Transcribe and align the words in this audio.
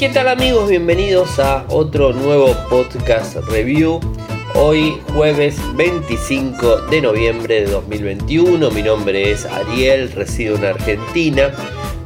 ¿Qué 0.00 0.08
tal 0.08 0.28
amigos? 0.28 0.70
Bienvenidos 0.70 1.38
a 1.38 1.66
otro 1.68 2.14
nuevo 2.14 2.56
podcast 2.70 3.36
review. 3.50 4.00
Hoy 4.54 4.98
jueves 5.12 5.60
25 5.76 6.86
de 6.86 7.02
noviembre 7.02 7.56
de 7.56 7.70
2021. 7.70 8.70
Mi 8.70 8.82
nombre 8.82 9.30
es 9.30 9.44
Ariel, 9.44 10.10
resido 10.12 10.56
en 10.56 10.64
Argentina. 10.64 11.50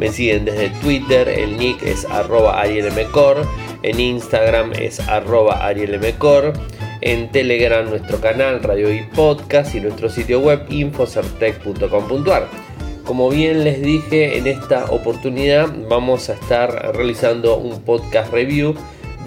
Me 0.01 0.11
siguen 0.11 0.45
desde 0.45 0.71
Twitter, 0.81 1.29
el 1.29 1.57
nick 1.57 1.85
es 1.85 2.05
arroba 2.07 2.61
arielmcor, 2.61 3.47
en 3.85 4.01
Instagram 4.01 4.73
es 4.73 4.99
arroba 4.99 5.65
arielmcor, 5.65 6.53
en 7.01 7.31
Telegram 7.31 7.89
nuestro 7.89 8.21
canal 8.21 8.61
Radio 8.61 8.93
y 8.93 9.05
Podcast 9.15 9.73
y 9.73 9.81
nuestro 9.81 10.11
sitio 10.11 10.41
web 10.41 10.67
infocertec.com.ar. 10.69 12.74
Como 13.05 13.29
bien 13.29 13.65
les 13.65 13.83
dije, 13.83 14.39
en 14.39 14.47
esta 14.47 14.87
oportunidad 14.87 15.71
vamos 15.91 16.31
a 16.31 16.35
estar 16.35 16.97
realizando 16.97 17.59
un 17.59 17.83
podcast 17.83 18.33
review 18.33 18.75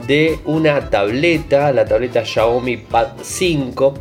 de 0.07 0.39
una 0.45 0.89
tableta, 0.89 1.71
la 1.71 1.85
tableta 1.85 2.25
Xiaomi 2.25 2.77
Pad 2.77 3.09
5, 3.21 3.93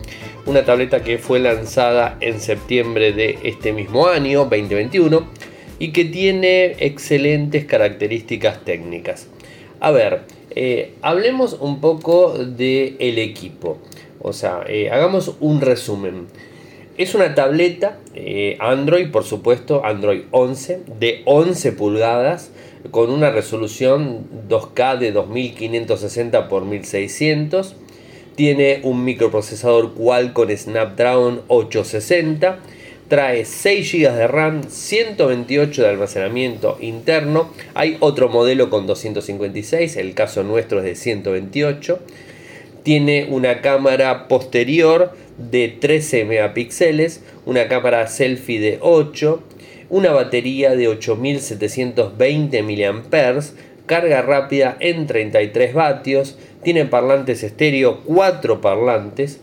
una 0.46 0.64
tableta 0.64 1.02
que 1.02 1.18
fue 1.18 1.40
lanzada 1.40 2.16
en 2.20 2.40
septiembre 2.40 3.12
de 3.12 3.38
este 3.42 3.74
mismo 3.74 4.06
año, 4.06 4.46
2021, 4.46 5.26
y 5.78 5.92
que 5.92 6.06
tiene 6.06 6.76
excelentes 6.78 7.66
características 7.66 8.64
técnicas. 8.64 9.28
A 9.80 9.90
ver, 9.90 10.22
eh, 10.52 10.94
hablemos 11.02 11.52
un 11.60 11.82
poco 11.82 12.38
del 12.38 12.96
el 12.98 13.18
equipo, 13.18 13.76
o 14.22 14.32
sea, 14.32 14.64
eh, 14.66 14.88
hagamos 14.90 15.34
un 15.40 15.60
resumen. 15.60 16.28
Es 16.98 17.14
una 17.14 17.34
tableta 17.34 17.98
eh, 18.14 18.56
Android, 18.58 19.10
por 19.10 19.24
supuesto, 19.24 19.84
Android 19.84 20.22
11, 20.30 20.80
de 20.98 21.20
11 21.26 21.72
pulgadas, 21.72 22.50
con 22.90 23.10
una 23.10 23.30
resolución 23.30 24.26
2K 24.48 24.98
de 24.98 25.12
2560 25.12 26.38
x 26.38 26.62
1600. 26.62 27.76
Tiene 28.34 28.80
un 28.82 29.04
microprocesador 29.04 29.92
Qualcomm 29.92 30.56
Snapdragon 30.56 31.42
860. 31.48 32.60
Trae 33.08 33.44
6 33.44 33.92
GB 33.92 34.12
de 34.12 34.26
RAM, 34.26 34.62
128 34.66 35.82
de 35.82 35.88
almacenamiento 35.88 36.78
interno. 36.80 37.50
Hay 37.74 37.98
otro 38.00 38.30
modelo 38.30 38.70
con 38.70 38.86
256, 38.86 39.96
el 39.96 40.14
caso 40.14 40.42
nuestro 40.44 40.78
es 40.78 40.84
de 40.84 40.94
128. 40.94 42.00
Tiene 42.82 43.26
una 43.28 43.60
cámara 43.60 44.28
posterior 44.28 45.12
de 45.38 45.68
13 45.68 46.24
megapíxeles, 46.24 47.22
una 47.44 47.68
cámara 47.68 48.06
selfie 48.06 48.60
de 48.60 48.78
8, 48.80 49.42
una 49.90 50.12
batería 50.12 50.74
de 50.74 50.88
8720 50.88 52.62
mAh, 52.62 53.40
carga 53.86 54.22
rápida 54.22 54.76
en 54.80 55.06
33 55.06 55.74
vatios, 55.74 56.38
tiene 56.62 56.86
parlantes 56.86 57.42
estéreo, 57.42 58.00
4 58.04 58.60
parlantes, 58.60 59.40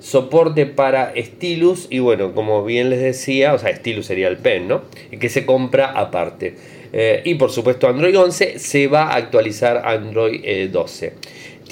soporte 0.00 0.66
para 0.66 1.14
stylus 1.16 1.86
y 1.88 2.00
bueno, 2.00 2.34
como 2.34 2.64
bien 2.64 2.90
les 2.90 3.00
decía, 3.00 3.54
o 3.54 3.58
sea, 3.58 3.74
stylus 3.74 4.06
sería 4.06 4.28
el 4.28 4.36
pen, 4.36 4.68
¿no? 4.68 4.82
Que 5.18 5.28
se 5.28 5.46
compra 5.46 5.92
aparte. 5.92 6.56
Eh, 6.92 7.22
y 7.24 7.34
por 7.34 7.50
supuesto 7.50 7.88
Android 7.88 8.16
11 8.16 8.58
se 8.58 8.86
va 8.86 9.04
a 9.04 9.16
actualizar 9.16 9.82
Android 9.84 10.70
12. 10.70 11.12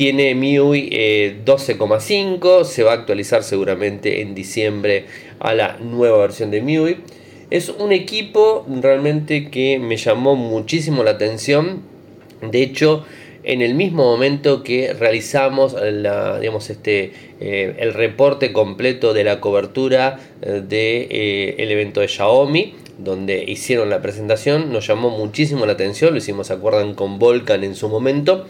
Tiene 0.03 0.35
MIUI 0.35 0.91
12,5, 1.45 2.63
eh, 2.63 2.65
se 2.65 2.83
va 2.83 2.91
a 2.91 2.95
actualizar 2.95 3.45
seguramente 3.45 4.21
en 4.21 4.35
diciembre 4.35 5.05
a 5.39 5.55
la 5.55 5.77
nueva 5.77 6.19
versión 6.19 6.51
de 6.51 6.61
MIUI. 6.61 6.97
Es 7.51 7.69
un 7.69 7.93
equipo 7.93 8.67
realmente 8.81 9.49
que 9.49 9.79
me 9.79 9.97
llamó 9.97 10.35
muchísimo 10.35 11.05
la 11.05 11.13
atención. 11.13 11.83
De 12.41 12.65
hecho, 12.65 13.05
en 13.45 13.63
el 13.63 13.77
mismo 13.77 14.03
momento 14.03 14.65
que 14.65 14.93
realizamos 14.93 15.77
la, 15.81 16.41
digamos, 16.41 16.69
este, 16.69 17.13
eh, 17.39 17.77
el 17.79 17.95
reporte 17.95 18.53
completo 18.53 19.15
de 19.15 19.23
la 19.23 19.39
cobertura 19.39 20.19
del 20.41 20.65
eh, 20.73 21.55
de, 21.59 21.73
evento 21.73 22.01
de 22.01 22.09
Xiaomi, 22.09 22.75
donde 22.99 23.45
hicieron 23.47 23.89
la 23.89 24.03
presentación, 24.03 24.73
nos 24.73 24.85
llamó 24.85 25.11
muchísimo 25.11 25.65
la 25.65 25.75
atención, 25.75 26.11
lo 26.11 26.19
hicimos, 26.19 26.49
se 26.49 26.55
acuerdan, 26.55 26.95
con 26.95 27.21
Volcan 27.21 27.63
en 27.63 27.77
su 27.77 27.89
momento 27.89 28.49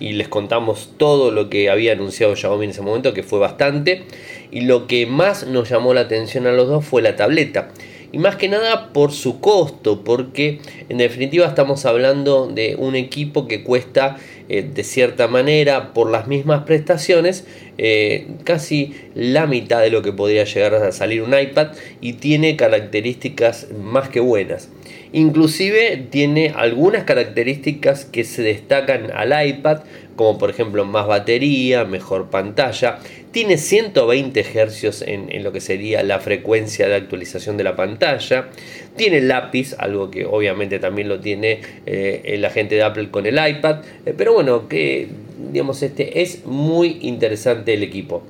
y 0.00 0.12
les 0.12 0.28
contamos 0.28 0.90
todo 0.96 1.30
lo 1.30 1.48
que 1.48 1.70
había 1.70 1.92
anunciado 1.92 2.36
Xiaomi 2.36 2.64
en 2.64 2.70
ese 2.70 2.82
momento, 2.82 3.14
que 3.14 3.22
fue 3.22 3.38
bastante. 3.38 4.02
Y 4.50 4.62
lo 4.62 4.86
que 4.86 5.06
más 5.06 5.46
nos 5.46 5.68
llamó 5.68 5.94
la 5.94 6.02
atención 6.02 6.46
a 6.46 6.52
los 6.52 6.68
dos 6.68 6.84
fue 6.84 7.02
la 7.02 7.16
tableta. 7.16 7.70
Y 8.12 8.18
más 8.18 8.36
que 8.36 8.48
nada 8.48 8.92
por 8.92 9.12
su 9.12 9.40
costo, 9.40 10.04
porque 10.04 10.60
en 10.88 10.98
definitiva 10.98 11.46
estamos 11.46 11.84
hablando 11.86 12.46
de 12.46 12.76
un 12.76 12.94
equipo 12.94 13.48
que 13.48 13.64
cuesta 13.64 14.16
eh, 14.48 14.62
de 14.62 14.84
cierta 14.84 15.26
manera 15.26 15.92
por 15.92 16.10
las 16.10 16.28
mismas 16.28 16.62
prestaciones 16.62 17.44
eh, 17.78 18.28
casi 18.44 18.94
la 19.14 19.46
mitad 19.46 19.80
de 19.80 19.90
lo 19.90 20.02
que 20.02 20.12
podría 20.12 20.44
llegar 20.44 20.76
a 20.76 20.92
salir 20.92 21.20
un 21.20 21.36
iPad 21.36 21.72
y 22.00 22.14
tiene 22.14 22.56
características 22.56 23.68
más 23.76 24.08
que 24.08 24.20
buenas. 24.20 24.70
Inclusive 25.16 26.08
tiene 26.10 26.52
algunas 26.54 27.04
características 27.04 28.04
que 28.04 28.22
se 28.22 28.42
destacan 28.42 29.10
al 29.14 29.32
iPad, 29.48 29.78
como 30.14 30.36
por 30.36 30.50
ejemplo 30.50 30.84
más 30.84 31.06
batería, 31.06 31.86
mejor 31.86 32.28
pantalla. 32.28 32.98
Tiene 33.30 33.56
120 33.56 34.44
Hz 34.44 35.00
en, 35.06 35.42
lo 35.42 35.52
que 35.52 35.62
sería 35.62 36.02
la 36.02 36.18
frecuencia 36.18 36.86
de 36.86 36.96
actualización 36.96 37.56
de 37.56 37.64
la 37.64 37.74
pantalla. 37.76 38.50
Tiene 38.96 39.22
lápiz, 39.22 39.74
algo 39.78 40.10
que 40.10 40.26
obviamente 40.26 40.78
también 40.78 41.08
lo 41.08 41.18
tiene 41.18 41.60
eh, 41.86 42.36
la 42.38 42.50
gente 42.50 42.74
de 42.74 42.82
Apple 42.82 43.08
con 43.10 43.24
el 43.24 43.38
iPad. 43.38 43.84
Eh, 44.04 44.12
pero 44.14 44.34
bueno, 44.34 44.68
que 44.68 45.08
digamos, 45.50 45.82
este 45.82 46.20
es 46.20 46.44
muy 46.44 46.98
interesante 47.00 47.72
el 47.72 47.82
equipo 47.82 48.22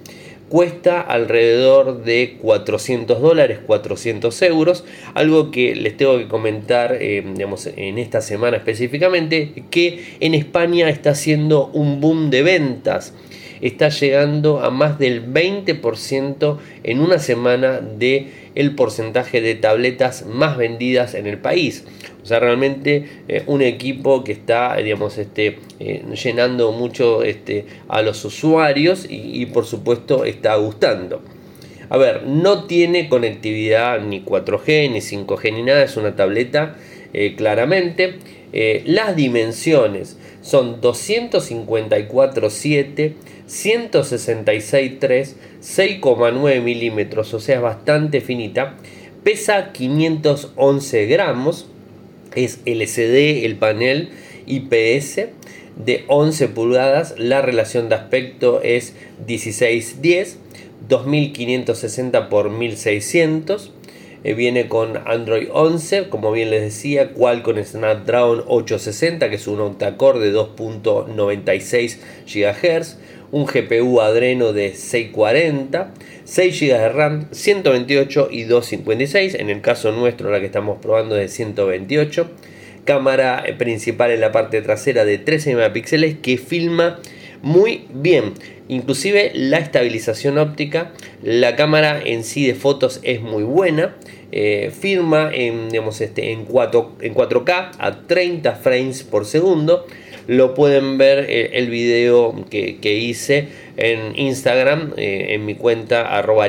cuesta 0.48 1.00
alrededor 1.00 2.04
de 2.04 2.36
400 2.40 3.20
dólares, 3.20 3.58
400 3.66 4.42
euros, 4.42 4.84
algo 5.14 5.50
que 5.50 5.74
les 5.74 5.96
tengo 5.96 6.18
que 6.18 6.28
comentar 6.28 6.96
eh, 7.00 7.24
digamos, 7.34 7.66
en 7.66 7.98
esta 7.98 8.20
semana 8.20 8.56
específicamente, 8.56 9.64
que 9.70 10.16
en 10.20 10.34
España 10.34 10.88
está 10.88 11.10
haciendo 11.10 11.66
un 11.72 12.00
boom 12.00 12.30
de 12.30 12.42
ventas, 12.42 13.12
está 13.60 13.88
llegando 13.88 14.60
a 14.60 14.70
más 14.70 14.98
del 14.98 15.32
20% 15.32 16.58
en 16.82 17.00
una 17.00 17.18
semana 17.18 17.80
de 17.80 18.45
el 18.56 18.74
porcentaje 18.74 19.40
de 19.40 19.54
tabletas 19.54 20.26
más 20.26 20.56
vendidas 20.56 21.14
en 21.14 21.28
el 21.28 21.38
país. 21.38 21.84
O 22.22 22.26
sea, 22.26 22.40
realmente 22.40 23.08
eh, 23.28 23.44
un 23.46 23.62
equipo 23.62 24.24
que 24.24 24.32
está, 24.32 24.74
digamos, 24.78 25.16
este, 25.18 25.60
eh, 25.78 26.02
llenando 26.20 26.72
mucho 26.72 27.22
este, 27.22 27.66
a 27.86 28.02
los 28.02 28.24
usuarios 28.24 29.06
y, 29.08 29.46
por 29.46 29.64
supuesto 29.64 30.24
está 30.24 30.56
gustando. 30.56 31.22
A 31.88 31.98
ver, 31.98 32.24
no 32.24 32.64
tiene 32.64 33.08
conectividad 33.08 34.00
ni 34.00 34.24
4G, 34.24 34.90
ni 34.90 34.98
5G, 34.98 35.52
ni 35.52 35.62
nada, 35.62 35.84
es 35.84 35.96
una 35.96 36.16
tableta 36.16 36.74
eh, 37.12 37.36
claramente. 37.36 38.18
las 38.84 39.14
dimensiones 39.14 40.18
son 40.40 40.80
254.7 40.80 43.12
166.3, 43.48 45.34
6,9 45.62 46.62
milímetros, 46.62 47.32
o 47.34 47.40
sea, 47.40 47.56
es 47.56 47.62
bastante 47.62 48.20
finita. 48.20 48.76
Pesa 49.22 49.72
511 49.72 51.06
gramos, 51.06 51.68
es 52.34 52.60
LCD 52.64 53.44
el 53.44 53.56
panel 53.56 54.10
IPS 54.46 55.28
de 55.76 56.04
11 56.08 56.48
pulgadas. 56.48 57.14
La 57.18 57.42
relación 57.42 57.88
de 57.88 57.96
aspecto 57.96 58.60
es 58.62 58.94
1610, 59.26 60.38
2560 60.88 62.28
por 62.28 62.50
1600 62.50 63.72
eh, 64.26 64.34
viene 64.34 64.66
con 64.66 64.96
Android 65.06 65.46
11, 65.52 66.08
como 66.08 66.32
bien 66.32 66.50
les 66.50 66.62
decía, 66.62 67.12
Qualcomm 67.12 67.62
Snapdragon 67.62 68.42
860, 68.48 69.30
que 69.30 69.36
es 69.36 69.46
un 69.46 69.60
octa-core 69.60 70.18
de 70.18 70.34
2.96 70.34 71.98
GHz, 72.26 72.96
un 73.32 73.46
GPU 73.46 74.00
Adreno 74.00 74.52
de 74.52 74.74
640, 74.74 75.92
6 76.24 76.60
GB 76.60 76.66
de 76.66 76.88
RAM, 76.88 77.28
128 77.30 78.28
y 78.30 78.44
256, 78.44 79.34
en 79.34 79.50
el 79.50 79.60
caso 79.60 79.92
nuestro 79.92 80.30
la 80.30 80.40
que 80.40 80.46
estamos 80.46 80.78
probando 80.80 81.14
de 81.14 81.28
128, 81.28 82.30
cámara 82.84 83.44
principal 83.58 84.10
en 84.10 84.20
la 84.20 84.32
parte 84.32 84.62
trasera 84.62 85.04
de 85.04 85.18
13 85.18 85.56
megapíxeles 85.56 86.16
que 86.18 86.38
filma 86.38 87.00
muy 87.42 87.86
bien. 87.92 88.34
Inclusive 88.68 89.30
la 89.34 89.58
estabilización 89.58 90.38
óptica, 90.38 90.92
la 91.22 91.54
cámara 91.54 92.00
en 92.04 92.24
sí 92.24 92.46
de 92.46 92.54
fotos 92.54 93.00
es 93.02 93.20
muy 93.20 93.44
buena. 93.44 93.94
Eh, 94.32 94.72
firma 94.76 95.30
digamos, 95.30 96.00
este, 96.00 96.32
en, 96.32 96.44
4, 96.46 96.96
en 97.00 97.14
4K 97.14 97.70
a 97.78 98.06
30 98.06 98.56
frames 98.56 99.04
por 99.04 99.24
segundo. 99.24 99.86
Lo 100.26 100.54
pueden 100.54 100.98
ver 100.98 101.26
eh, 101.28 101.50
el 101.54 101.70
video 101.70 102.44
que, 102.50 102.94
hice 102.94 103.48
en 103.76 104.18
Instagram, 104.18 104.92
eh, 104.96 105.28
en 105.30 105.44
mi 105.44 105.54
cuenta 105.54 106.16
arroba 106.16 106.48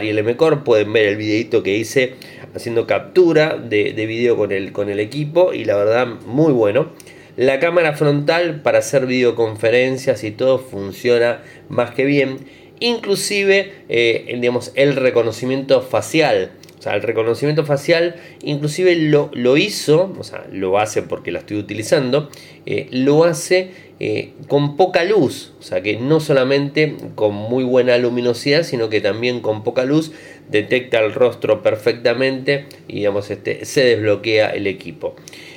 Pueden 0.64 0.94
ver 0.94 1.06
el 1.08 1.18
videito 1.18 1.64
que 1.64 1.78
hice 1.78 2.14
haciendo 2.56 2.88
captura 2.88 3.58
de, 3.58 3.94
de 3.94 4.06
video 4.06 4.36
con 4.36 4.52
el, 4.52 4.72
con 4.72 4.90
el 4.90 5.00
equipo 5.00 5.54
y 5.54 5.66
la 5.66 5.76
verdad 5.76 6.08
muy 6.26 6.54
bueno. 6.54 6.92
La 7.38 7.60
cámara 7.60 7.94
frontal 7.94 8.62
para 8.64 8.80
hacer 8.80 9.06
videoconferencias 9.06 10.24
y 10.24 10.32
todo 10.32 10.58
funciona 10.58 11.44
más 11.70 11.92
que 11.92 12.04
bien. 12.04 12.40
Inclusive, 12.80 13.74
eh, 13.90 14.38
digamos, 14.40 14.72
el 14.74 14.96
reconocimiento 14.96 15.82
facial. 15.82 16.50
O 16.78 16.82
sea, 16.82 16.94
el 16.94 17.02
reconocimiento 17.02 17.66
facial 17.66 18.16
inclusive 18.44 18.96
lo, 18.96 19.32
lo 19.34 19.58
hizo, 19.58 20.14
o 20.18 20.24
sea, 20.24 20.46
lo 20.52 20.78
hace 20.78 21.02
porque 21.02 21.32
la 21.32 21.40
estoy 21.40 21.58
utilizando, 21.58 22.30
eh, 22.66 22.88
lo 22.92 23.24
hace 23.24 23.72
eh, 24.00 24.34
con 24.48 24.78
poca 24.78 25.04
luz, 25.04 25.54
o 25.60 25.64
sea 25.64 25.82
que 25.82 25.98
no 25.98 26.20
solamente 26.20 26.96
con 27.16 27.34
muy 27.34 27.64
buena 27.64 27.98
luminosidad, 27.98 28.62
sino 28.62 28.90
que 28.90 29.02
también 29.02 29.42
con 29.42 29.64
poca 29.64 29.86
luz 29.86 30.12
detecta 30.50 31.00
el 31.00 31.14
rostro 31.14 31.64
perfectamente 31.64 32.68
y 32.88 32.98
digamos, 32.98 33.32
este, 33.32 33.66
se 33.66 33.84
desbloquea 33.84 34.50
el 34.52 34.68
equipo. 34.68 35.16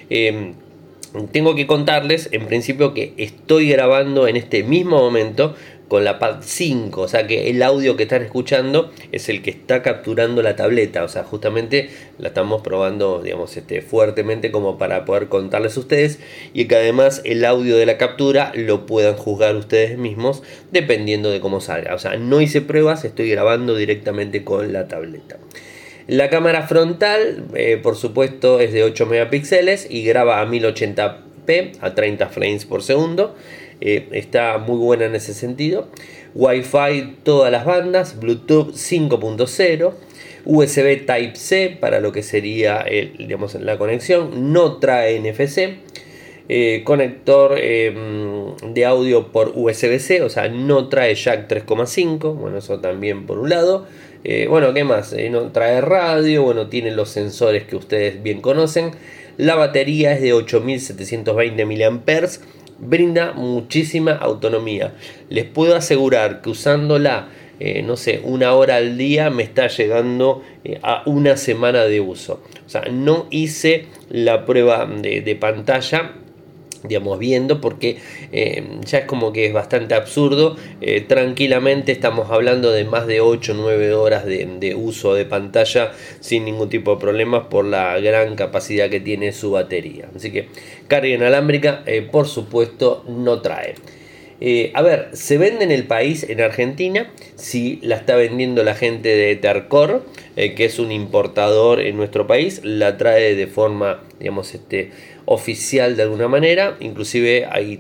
Em, 0.09 0.55
tengo 1.33 1.55
que 1.55 1.67
contarles 1.67 2.29
en 2.33 2.47
principio 2.47 2.95
que 2.95 3.13
estoy 3.19 3.69
grabando 3.69 4.27
en 4.27 4.37
este 4.37 4.63
mismo 4.63 4.99
momento 4.99 5.55
con 5.91 6.05
la 6.05 6.21
Pad 6.21 6.43
5, 6.43 7.01
o 7.01 7.09
sea 7.09 7.27
que 7.27 7.51
el 7.51 7.61
audio 7.65 7.97
que 7.97 8.05
están 8.05 8.23
escuchando 8.23 8.93
es 9.11 9.29
el 9.29 9.43
que 9.43 9.51
está 9.51 9.83
capturando 9.83 10.41
la 10.41 10.55
tableta, 10.55 11.03
o 11.03 11.09
sea, 11.09 11.25
justamente 11.25 11.91
la 12.17 12.29
estamos 12.29 12.63
probando, 12.63 13.21
digamos, 13.21 13.57
este, 13.57 13.83
fuertemente 13.83 14.53
como 14.53 14.79
para 14.79 15.05
poder 15.05 15.27
contarles 15.27 15.77
a 15.77 15.81
ustedes 15.81 16.21
y 16.55 16.67
que 16.67 16.77
además 16.77 17.23
el 17.25 17.45
audio 17.45 17.77
de 17.77 17.87
la 17.87 17.99
captura 17.99 18.53
lo 18.55 18.87
puedan 18.87 19.17
juzgar 19.17 19.57
ustedes 19.57 19.99
mismos 19.99 20.45
dependiendo 20.71 21.29
de 21.29 21.41
cómo 21.41 21.61
salga, 21.61 21.93
o 21.97 21.99
sea, 21.99 22.17
no 22.17 22.41
hice 22.41 22.61
pruebas, 22.61 23.05
estoy 23.05 23.29
grabando 23.29 23.75
directamente 23.75 24.45
con 24.45 24.73
la 24.73 24.87
tableta. 24.87 25.39
La 26.07 26.31
cámara 26.31 26.69
frontal, 26.69 27.47
eh, 27.55 27.81
por 27.83 27.97
supuesto, 27.97 28.61
es 28.61 28.73
de 28.73 28.85
8 28.85 29.07
megapíxeles 29.07 29.89
y 29.91 30.05
graba 30.05 30.41
a 30.41 30.47
1080p 30.47 31.73
a 31.81 31.95
30 31.97 32.29
frames 32.29 32.65
por 32.65 32.85
segundo. 32.85 33.35
Eh, 33.81 34.09
está 34.13 34.59
muy 34.59 34.79
buena 34.79 35.07
en 35.07 35.15
ese 35.15 35.35
sentido. 35.35 35.89
Wi-Fi 36.35 37.19
todas 37.23 37.51
las 37.51 37.65
bandas, 37.65 38.19
Bluetooth 38.21 38.75
5.0, 38.75 39.93
USB 40.45 41.07
Type-C 41.07 41.77
para 41.81 42.01
lo 42.01 42.13
que 42.13 42.23
sería 42.23 42.85
digamos, 43.19 43.55
la 43.55 43.79
conexión, 43.79 44.53
no 44.53 44.79
trae 44.79 45.19
NFC. 45.21 45.91
Eh, 46.53 46.83
conector 46.83 47.57
em, 47.61 48.57
de 48.75 48.85
audio 48.85 49.29
por 49.29 49.53
USB-C, 49.55 50.23
o 50.23 50.29
sea, 50.29 50.49
no 50.49 50.89
trae 50.89 51.15
jack 51.15 51.49
3,5, 51.49 52.35
bueno, 52.35 52.59
eso 52.59 52.81
también 52.81 53.25
por 53.25 53.39
un 53.39 53.51
lado. 53.51 53.87
Eh, 54.25 54.49
bueno, 54.49 54.75
¿qué 54.75 54.83
más? 54.83 55.15
no 55.31 55.53
trae 55.53 55.81
radio, 55.81 56.43
bueno, 56.43 56.67
tiene 56.67 56.91
los 56.91 57.09
sensores 57.09 57.63
que 57.63 57.77
ustedes 57.77 58.21
bien 58.21 58.41
conocen. 58.41 58.91
La 59.37 59.55
batería 59.55 60.13
es 60.13 60.23
de 60.23 60.33
8720 60.33 61.65
mAh 61.67 62.31
brinda 62.81 63.33
muchísima 63.33 64.13
autonomía. 64.13 64.95
Les 65.29 65.45
puedo 65.45 65.77
asegurar 65.77 66.41
que 66.43 66.51
usándola, 66.51 67.29
eh, 67.59 67.83
no 67.83 67.97
sé, 67.97 68.21
una 68.25 68.55
hora 68.55 68.77
al 68.77 68.97
día 68.97 69.31
me 69.31 69.43
está 69.43 69.69
llegando 69.69 70.43
eh, 70.65 70.79
a 70.83 71.03
una 71.07 71.37
semana 71.37 71.85
de 71.85 72.01
uso. 72.01 72.43
O 72.67 72.69
sea, 72.69 72.83
no 72.91 73.27
hice 73.31 73.87
la 74.09 74.47
prueba 74.47 74.87
de 74.87 75.37
pantalla 75.37 76.15
digamos, 76.85 77.19
viendo, 77.19 77.61
porque 77.61 77.99
eh, 78.33 78.65
ya 78.85 78.99
es 78.99 79.05
como 79.05 79.33
que 79.33 79.47
es 79.47 79.53
bastante 79.53 79.95
absurdo. 79.95 80.57
Eh, 80.81 81.03
tranquilamente 81.03 81.93
estamos 81.93 82.31
hablando 82.31 82.73
de 82.73 82.85
más 82.85 83.07
de 83.07 83.21
8 83.21 83.53
o 83.53 83.55
9 83.57 83.95
horas 83.95 84.25
de, 84.25 84.75
uso 84.75 85.15
de 85.15 85.25
pantalla 85.25 85.93
sin 86.21 86.45
ningún 86.45 86.69
tipo 86.69 86.95
de 86.95 87.01
problemas 87.01 87.47
por 87.49 87.65
la 87.65 87.99
gran 88.01 88.35
capacidad 88.37 88.89
que 88.89 89.01
tiene 89.01 89.33
su 89.33 89.53
batería. 89.53 90.09
Así 90.15 90.31
que 90.31 90.49
carga 90.89 91.09
inalámbrica, 91.09 91.83
eh, 91.87 92.03
por 92.03 92.27
supuesto, 92.27 93.05
no 93.09 93.41
trae. 93.41 93.75
a 94.73 94.83
ver, 94.83 95.11
se 95.13 95.37
vende 95.37 95.65
en 95.65 95.71
el 95.71 95.85
país, 95.85 96.25
en 96.29 96.41
Argentina, 96.41 97.11
si 97.37 97.79
la 97.83 97.97
está 97.97 98.17
vendiendo 98.17 98.65
la 98.65 98.75
gente 98.75 99.11
de 99.11 99.37
Tercor, 99.37 100.07
que 100.35 100.65
es 100.65 100.79
un 100.79 100.93
importador 100.93 101.81
en 101.81 101.99
nuestro 101.99 102.27
país, 102.27 102.63
la 102.65 102.97
trae 102.97 103.35
de 103.35 103.47
forma, 103.47 104.03
digamos, 104.19 104.55
este, 104.55 104.93
oficial 105.31 105.97
de 105.97 106.03
alguna 106.03 106.27
manera. 106.27 106.77
Inclusive 106.81 107.47
hay, 107.49 107.79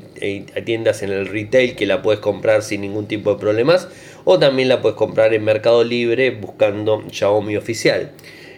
tiendas 0.64 1.02
en 1.02 1.10
el 1.10 1.26
retail 1.26 1.74
que 1.74 1.84
la 1.84 2.00
puedes 2.00 2.20
comprar 2.20 2.62
sin 2.62 2.80
ningún 2.80 3.08
tipo 3.08 3.34
de 3.34 3.40
problemas. 3.40 3.88
O 4.24 4.38
también 4.38 4.68
la 4.68 4.80
puedes 4.80 4.96
comprar 4.96 5.34
en 5.34 5.42
Mercado 5.42 5.82
Libre 5.82 6.30
buscando 6.30 7.02
Xiaomi 7.10 7.56
oficial. 7.56 8.12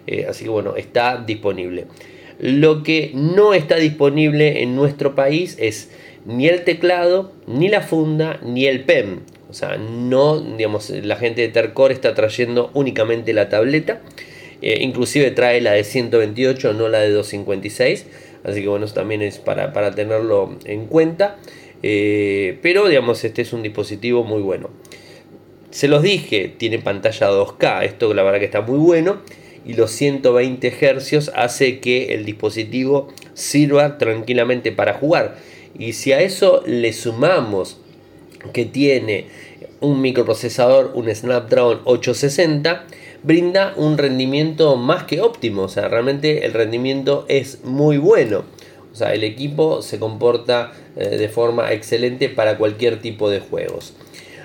Eh, 0.06 0.26
así 0.28 0.44
que 0.44 0.50
bueno, 0.50 0.76
está 0.76 1.16
disponible. 1.16 1.86
Lo 2.38 2.82
que 2.82 3.12
no 3.14 3.54
está 3.54 3.76
disponible 3.76 4.62
en 4.62 4.76
nuestro 4.76 5.14
país 5.14 5.56
es 5.58 5.90
ni 6.26 6.48
el 6.48 6.62
teclado, 6.64 7.32
ni 7.46 7.68
la 7.68 7.80
funda, 7.80 8.40
ni 8.42 8.66
el 8.66 8.84
pen. 8.84 9.20
O 9.48 9.54
sea, 9.54 9.78
no, 9.78 10.38
digamos, 10.38 10.90
la 10.90 11.16
gente 11.16 11.40
de 11.40 11.48
Tercor 11.48 11.92
está 11.92 12.12
trayendo 12.12 12.70
únicamente 12.74 13.32
la 13.32 13.48
tableta. 13.48 14.02
Eh, 14.60 14.80
inclusive 14.82 15.30
trae 15.30 15.62
la 15.62 15.72
de 15.72 15.82
128, 15.82 16.74
no 16.74 16.88
la 16.88 16.98
de 17.00 17.10
256. 17.10 18.06
Así 18.44 18.62
que 18.62 18.68
bueno, 18.68 18.86
eso 18.86 18.94
también 18.94 19.22
es 19.22 19.38
para, 19.38 19.94
tenerlo 19.94 20.56
en 20.64 20.86
cuenta. 20.86 21.38
Eh, 21.82 22.58
pero 22.62 22.88
digamos, 22.88 23.24
este 23.24 23.42
es 23.42 23.52
un 23.52 23.62
dispositivo 23.62 24.24
muy 24.24 24.42
bueno. 24.42 24.70
Se 25.70 25.88
los 25.88 26.02
dije, 26.02 26.52
tiene 26.56 26.78
pantalla 26.78 27.30
2K, 27.30 27.84
esto 27.84 28.12
la 28.14 28.22
verdad 28.22 28.38
que 28.38 28.44
está 28.44 28.60
muy 28.60 28.78
bueno. 28.78 29.18
Y 29.64 29.74
los 29.74 29.92
120 29.92 30.70
Hz 30.70 31.30
hace 31.34 31.78
que 31.78 32.14
el 32.14 32.24
dispositivo 32.24 33.08
sirva 33.34 33.96
tranquilamente 33.96 34.72
para 34.72 34.94
jugar. 34.94 35.36
Y 35.78 35.92
si 35.92 36.12
a 36.12 36.20
eso 36.20 36.62
le 36.66 36.92
sumamos 36.92 37.78
que 38.52 38.64
tiene 38.64 39.26
un 39.80 40.00
microprocesador, 40.00 40.92
un 40.94 41.12
Snapdragon 41.14 41.80
860, 41.84 42.86
brinda 43.22 43.74
un 43.76 43.98
rendimiento 43.98 44.76
más 44.76 45.04
que 45.04 45.20
óptimo. 45.20 45.62
O 45.62 45.69
sea, 45.69 45.88
realmente 45.88 46.44
el 46.44 46.52
rendimiento 46.52 47.24
es 47.28 47.64
muy 47.64 47.98
bueno. 47.98 48.44
O 48.92 48.94
sea, 48.94 49.14
el 49.14 49.24
equipo 49.24 49.82
se 49.82 49.98
comporta 49.98 50.72
eh, 50.96 51.16
de 51.16 51.28
forma 51.28 51.72
excelente 51.72 52.28
para 52.28 52.58
cualquier 52.58 53.00
tipo 53.00 53.30
de 53.30 53.40
juegos. 53.40 53.94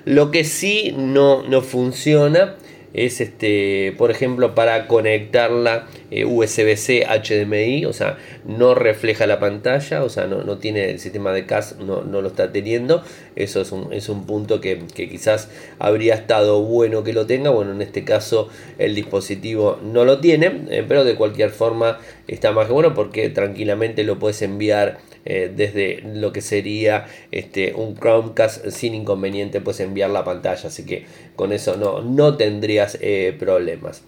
Lo 0.05 0.31
que 0.31 0.45
sí 0.45 0.93
no, 0.97 1.43
no 1.43 1.61
funciona 1.61 2.55
es 2.93 3.19
este, 3.19 3.93
por 3.97 4.09
ejemplo, 4.09 4.55
para 4.55 4.87
conectarla 4.87 5.87
eh, 6.09 6.23
USB-C 6.23 7.05
HDMI, 7.05 7.85
o 7.85 7.91
sea, 7.91 8.17
no 8.45 8.75
refleja 8.75 9.27
la 9.27 9.39
pantalla, 9.39 10.03
o 10.03 10.09
sea, 10.09 10.25
no, 10.25 10.57
tiene 10.57 10.89
el 10.89 10.99
sistema 10.99 11.33
de 11.33 11.45
CAS, 11.45 11.75
no, 11.79 12.01
lo 12.03 12.27
está 12.27 12.51
teniendo. 12.53 13.03
Eso 13.35 13.59
es 13.59 13.73
un, 13.73 13.91
es 13.91 14.07
un 14.07 14.25
punto 14.25 14.61
que, 14.61 14.79
quizás 14.95 15.49
habría 15.79 16.15
estado 16.15 16.61
bueno 16.61 17.03
que 17.03 17.11
lo 17.11 17.25
tenga. 17.25 17.49
Bueno, 17.49 17.73
en 17.73 17.81
este 17.81 18.05
caso 18.05 18.49
el 18.77 18.95
dispositivo 18.95 19.79
no 19.83 20.05
lo 20.05 20.19
tiene, 20.19 20.61
eh, 20.69 20.85
pero 20.87 21.03
de 21.03 21.15
cualquier 21.15 21.49
forma 21.49 21.99
está 22.27 22.51
más 22.51 22.67
que 22.67 22.73
bueno 22.73 22.93
porque 22.93 23.29
tranquilamente 23.29 24.03
lo 24.03 24.17
puedes 24.17 24.41
enviar 24.41 24.99
eh, 25.25 25.51
desde 25.53 26.01
lo 26.03 26.31
que 26.31 26.41
sería 26.41 27.05
este, 27.31 27.73
un 27.73 27.97
Chromecast 27.97 28.69
sin 28.69 28.95
inconveniente, 28.95 29.59
puedes 29.59 29.81
enviar 29.81 30.09
la 30.09 30.23
pantalla. 30.23 30.69
Así 30.69 30.85
que 30.85 31.05
con 31.35 31.51
eso 31.51 31.75
no, 31.75 32.01
no 32.01 32.37
tendrías 32.37 32.97
problemas. 33.37 34.03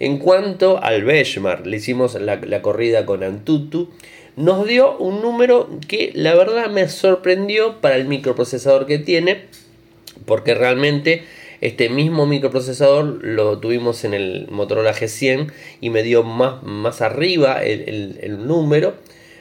En 0.00 0.18
cuanto 0.18 0.82
al 0.82 1.04
benchmark, 1.04 1.43
le 1.64 1.76
hicimos 1.76 2.20
la, 2.20 2.62
corrida 2.62 3.06
con 3.06 3.22
Antutu. 3.22 3.90
Nos 4.36 4.66
dio 4.66 4.98
un 4.98 5.22
número 5.22 5.70
que 5.86 6.10
la 6.14 6.34
verdad 6.34 6.70
me 6.70 6.88
sorprendió 6.88 7.80
para 7.80 7.96
el 7.96 8.06
microprocesador 8.06 8.86
que 8.86 8.98
tiene. 8.98 9.44
Porque 10.26 10.54
realmente 10.54 11.24
este 11.60 11.88
mismo 11.88 12.26
microprocesador 12.26 13.24
lo 13.24 13.58
tuvimos 13.58 14.04
en 14.04 14.14
el 14.14 14.48
Motorola 14.50 14.94
G100 14.94 15.52
y 15.80 15.90
me 15.90 16.02
dio 16.02 16.22
más, 16.22 16.62
más 16.62 17.00
arriba 17.00 17.62
el, 17.62 18.46
número. 18.46 18.94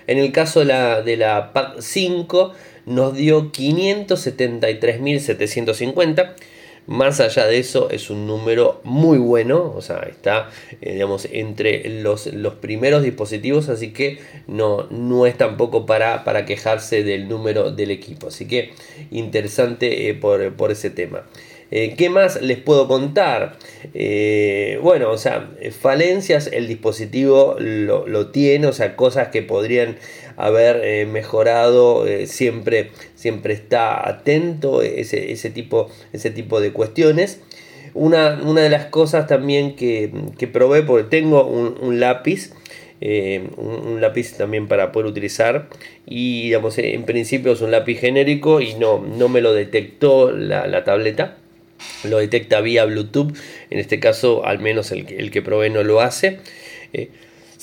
En 0.08 0.18
el 0.18 0.32
caso 0.32 0.60
de 0.60 0.66
la, 0.66 1.02
de 1.02 1.18
la 1.18 1.54
PAC 1.54 1.80
5 1.80 2.54
nos 2.86 3.16
dio 3.16 3.52
573.750 3.52 6.36
más 6.88 7.20
allá 7.20 7.46
de 7.48 7.60
eso, 7.60 7.90
es 7.90 8.10
un 8.10 8.28
número 8.28 8.82
muy 8.84 9.18
bueno, 9.18 9.74
o 9.76 9.82
sea, 9.82 10.00
está, 10.10 10.50
eh, 10.82 10.94
digamos, 10.94 11.28
entre 11.32 12.02
los, 12.02 12.28
los, 12.28 12.56
primeros 12.56 13.04
dispositivos, 13.04 13.70
así 13.70 13.92
que 13.92 14.20
no, 14.48 14.88
no 14.90 15.26
es 15.26 15.38
tampoco 15.38 15.86
para, 15.86 16.24
para 16.24 16.46
quejarse 16.46 17.04
del 17.04 17.28
número 17.28 17.72
del 17.72 17.92
equipo. 17.92 18.28
Así 18.28 18.48
que 18.48 18.74
interesante 19.12 20.10
eh, 20.10 20.14
por, 20.14 20.72
ese 20.72 20.90
tema. 20.90 21.24
Eh, 21.76 21.96
¿Qué 21.98 22.12
más 22.12 22.40
les 22.40 22.60
puedo 22.60 22.88
contar? 22.88 23.58
bueno, 24.82 25.10
o 25.10 25.18
sea, 25.18 25.50
falencias 25.82 26.48
el 26.54 26.68
dispositivo 26.68 27.56
lo, 27.60 28.28
tiene, 28.28 28.68
o 28.68 28.74
sea, 28.74 28.96
cosas 28.96 29.30
que 29.30 29.42
podrían 29.42 29.98
haber 30.38 30.82
eh, 30.84 31.08
mejorado, 31.08 32.06
eh, 32.06 32.28
siempre, 32.28 32.92
siempre 33.16 33.56
está 33.56 34.08
atento 34.08 34.84
ese, 34.84 35.32
ese, 35.32 35.50
tipo, 35.50 35.90
ese 36.12 36.30
tipo 36.30 36.62
de 36.62 36.72
cuestiones. 36.72 37.42
Una, 37.96 38.40
una 38.44 38.62
de 38.62 38.70
las 38.70 38.86
cosas 38.86 39.26
también 39.26 39.76
que, 39.76 40.12
que 40.38 40.48
probé, 40.48 40.84
porque 40.84 41.10
tengo 41.10 41.44
un, 41.46 42.00
lápiz 42.00 42.52
un, 43.02 44.00
lápiz 44.00 44.38
también 44.38 44.68
para 44.68 44.92
poder 44.92 45.08
utilizar 45.08 45.68
y 46.06 46.44
digamos 46.44 46.78
en 46.78 47.04
principio 47.04 47.52
es 47.52 47.62
un 47.62 47.72
lápiz 47.72 48.00
genérico 48.00 48.62
y 48.62 48.76
no, 48.76 49.00
no 49.00 49.28
me 49.28 49.42
lo 49.42 49.54
detectó 49.54 50.32
la, 50.32 50.84
tableta 50.86 51.38
lo 52.04 52.18
detecta 52.18 52.62
vía 52.62 52.86
Bluetooth 52.86 53.36
en 53.70 53.80
este 53.80 54.00
caso 54.00 54.46
al 54.46 54.60
menos 54.60 54.92
el, 54.92 55.12
el 55.12 55.32
que 55.32 55.42
probé 55.42 55.70
no 55.70 55.84
lo 55.84 56.02
hace 56.02 56.40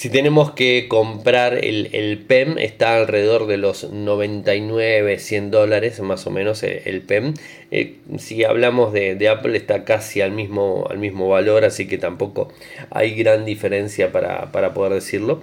si 0.00 0.08
tenemos 0.08 0.52
que 0.52 0.86
comprar 0.88 1.62
el, 1.62 2.24
PEM, 2.26 2.56
está 2.56 2.96
alrededor 2.96 3.46
de 3.46 3.58
los 3.58 3.90
99, 3.90 5.18
100 5.18 5.50
dólares 5.50 6.00
más 6.00 6.26
o 6.26 6.30
menos 6.30 6.62
el, 6.62 7.02
PEM. 7.02 7.34
Eh, 7.70 7.96
si 8.16 8.42
hablamos 8.44 8.94
de, 8.94 9.28
Apple 9.28 9.58
está 9.58 9.84
casi 9.84 10.22
al 10.22 10.32
mismo, 10.32 10.86
al 10.88 10.96
mismo 10.96 11.28
valor, 11.28 11.66
así 11.66 11.86
que 11.86 11.98
tampoco 11.98 12.50
hay 12.88 13.14
gran 13.14 13.44
diferencia 13.44 14.10
para, 14.10 14.50
para 14.52 14.72
poder 14.72 14.94
decirlo. 14.94 15.42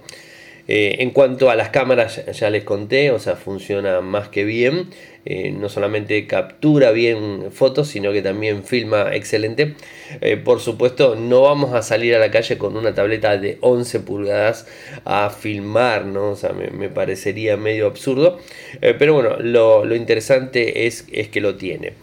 Eh, 0.68 0.98
en 1.00 1.12
cuanto 1.12 1.50
a 1.50 1.56
las 1.56 1.70
cámaras, 1.70 2.26
ya 2.34 2.50
les 2.50 2.64
conté, 2.64 3.12
o 3.12 3.20
sea, 3.20 3.36
funciona 3.36 4.02
más 4.02 4.28
que 4.28 4.44
bien. 4.44 4.90
Eh, 5.26 5.52
no 5.52 5.68
solamente 5.68 6.26
captura 6.26 6.92
bien 6.92 7.52
fotos, 7.52 7.90
sino 7.90 8.14
que 8.14 8.22
también 8.22 8.64
filma 8.64 9.14
excelente. 9.14 9.76
Eh, 10.22 10.38
por 10.38 10.60
supuesto, 10.60 11.16
no 11.16 11.42
vamos 11.42 11.74
a 11.74 11.82
salir 11.82 12.16
a 12.16 12.20
la 12.20 12.32
calle 12.32 12.58
con 12.58 12.78
una 12.78 12.94
tableta 12.94 13.38
de 13.38 13.58
11 13.62 14.02
pulgadas 14.02 14.68
a 15.06 15.30
filmar, 15.30 16.06
¿no? 16.06 16.32
O 16.32 16.36
sea, 16.36 16.52
me, 16.54 16.90
parecería 16.90 17.58
medio 17.58 17.88
absurdo. 17.88 18.40
pero 18.80 19.14
bueno, 19.14 19.38
lo, 19.40 19.96
interesante 19.96 20.88
es, 20.88 21.06
es, 21.12 21.30
que 21.30 21.42
lo 21.42 21.56
tiene. 21.56 21.94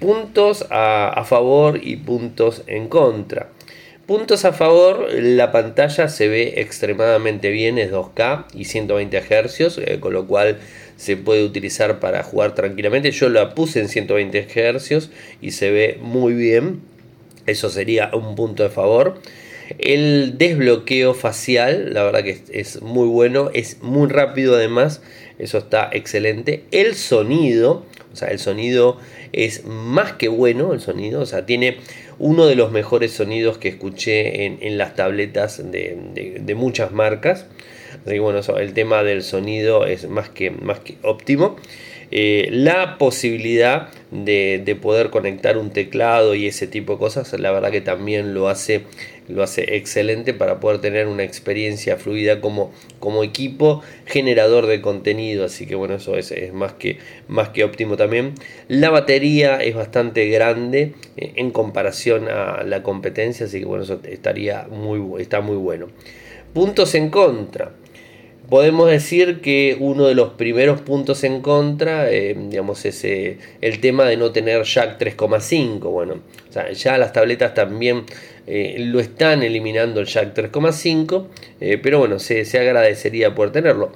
puntos 0.00 0.66
a 0.70 1.24
favor 1.26 1.78
y 1.82 1.96
puntos 1.96 2.62
en 2.66 2.88
contra. 2.88 3.50
Puntos 4.06 4.44
a 4.44 4.52
favor, 4.52 5.06
la 5.12 5.52
pantalla 5.52 6.08
se 6.08 6.26
ve 6.26 6.54
extremadamente 6.56 7.50
bien, 7.50 7.78
es 7.78 7.92
2K 7.92 8.46
y 8.52 8.64
120 8.64 9.20
Hz, 9.20 9.78
eh, 9.78 10.00
con 10.00 10.12
lo 10.12 10.26
cual 10.26 10.58
se 10.96 11.16
puede 11.16 11.44
utilizar 11.44 12.00
para 12.00 12.24
jugar 12.24 12.56
tranquilamente. 12.56 13.12
Yo 13.12 13.28
la 13.28 13.54
puse 13.54 13.78
en 13.78 13.88
120 13.88 14.48
Hz 14.48 15.08
y 15.40 15.52
se 15.52 15.70
ve 15.70 15.98
muy 16.00 16.34
bien, 16.34 16.80
eso 17.46 17.70
sería 17.70 18.10
un 18.12 18.34
punto 18.34 18.64
de 18.64 18.70
favor. 18.70 19.20
El 19.78 20.36
desbloqueo 20.36 21.14
facial, 21.14 21.94
la 21.94 22.02
verdad 22.02 22.24
que 22.24 22.42
es 22.52 22.82
muy 22.82 23.06
bueno, 23.06 23.50
es 23.54 23.82
muy 23.82 24.08
rápido 24.08 24.56
además, 24.56 25.00
eso 25.38 25.58
está 25.58 25.88
excelente. 25.92 26.64
El 26.72 26.96
sonido, 26.96 27.86
o 28.12 28.16
sea, 28.16 28.28
el 28.28 28.40
sonido 28.40 28.98
es 29.32 29.64
más 29.64 30.12
que 30.12 30.28
bueno, 30.28 30.72
el 30.72 30.80
sonido, 30.80 31.20
o 31.20 31.26
sea, 31.26 31.46
tiene 31.46 31.78
uno 32.18 32.46
de 32.46 32.54
los 32.54 32.70
mejores 32.70 33.12
sonidos 33.12 33.58
que 33.58 33.68
escuché 33.68 34.44
en, 34.44 34.78
las 34.78 34.94
tabletas 34.94 35.62
de, 35.70 36.54
muchas 36.56 36.92
marcas. 36.92 37.46
Así 38.04 38.14
que 38.14 38.20
bueno, 38.20 38.40
el 38.58 38.72
tema 38.74 39.02
del 39.02 39.22
sonido 39.22 39.86
es 39.86 40.08
más 40.08 40.28
que, 40.28 40.50
más 40.50 40.80
que 40.80 40.96
óptimo. 41.02 41.56
Eh, 42.14 42.48
la 42.50 42.98
posibilidad 42.98 43.88
de, 44.10 44.78
poder 44.82 45.08
conectar 45.08 45.56
un 45.56 45.70
teclado 45.70 46.34
y 46.34 46.46
ese 46.46 46.66
tipo 46.66 46.92
de 46.92 46.98
cosas, 46.98 47.32
la 47.40 47.50
verdad 47.52 47.70
que 47.70 47.80
también 47.80 48.34
lo 48.34 48.50
hace, 48.50 48.82
lo 49.28 49.42
hace 49.42 49.76
excelente 49.76 50.34
para 50.34 50.60
poder 50.60 50.82
tener 50.82 51.06
una 51.06 51.22
experiencia 51.22 51.96
fluida 51.96 52.42
como, 52.42 52.70
como 53.00 53.24
equipo 53.24 53.80
generador 54.04 54.66
de 54.66 54.82
contenido. 54.82 55.46
Así 55.46 55.64
que 55.64 55.74
bueno, 55.74 55.94
eso 55.94 56.14
es, 56.18 56.52
más, 56.52 56.74
que, 56.74 56.98
más 57.28 57.48
que 57.48 57.64
óptimo 57.64 57.96
también. 57.96 58.34
La 58.68 58.90
batería 58.90 59.62
es 59.62 59.74
bastante 59.74 60.28
grande 60.28 60.92
eh, 61.16 61.32
en 61.36 61.50
comparación 61.50 62.28
a 62.28 62.62
la 62.62 62.82
competencia, 62.82 63.46
así 63.46 63.60
que 63.60 63.64
bueno, 63.64 63.84
eso 63.84 64.00
estaría 64.04 64.66
muy, 64.70 65.22
está 65.22 65.40
muy 65.40 65.56
bueno. 65.56 65.88
Puntos 66.52 66.94
en 66.94 67.08
contra 67.08 67.72
podemos 68.52 68.90
decir 68.90 69.40
que 69.40 69.78
uno 69.80 70.04
de 70.04 70.14
los 70.14 70.34
primeros 70.34 70.82
puntos 70.82 71.24
en 71.24 71.40
contra, 71.40 72.10
eh, 72.10 72.36
digamos, 72.38 72.84
es 72.84 73.02
eh, 73.02 73.38
el 73.62 73.80
tema 73.80 74.04
de 74.04 74.18
no 74.18 74.30
tener 74.30 74.64
jack 74.64 75.00
3,5. 75.00 75.80
Bueno, 75.90 76.16
ya 76.74 76.98
las 76.98 77.14
tabletas 77.14 77.54
también 77.54 78.04
eh, 78.46 78.76
lo 78.78 79.00
están 79.00 79.42
eliminando 79.42 80.00
el 80.00 80.06
jack 80.06 80.34
3,5, 80.34 81.28
pero 81.82 81.98
bueno, 81.98 82.18
se, 82.18 82.44
se, 82.44 82.58
agradecería 82.58 83.34
poder 83.34 83.52
tenerlo. 83.52 83.92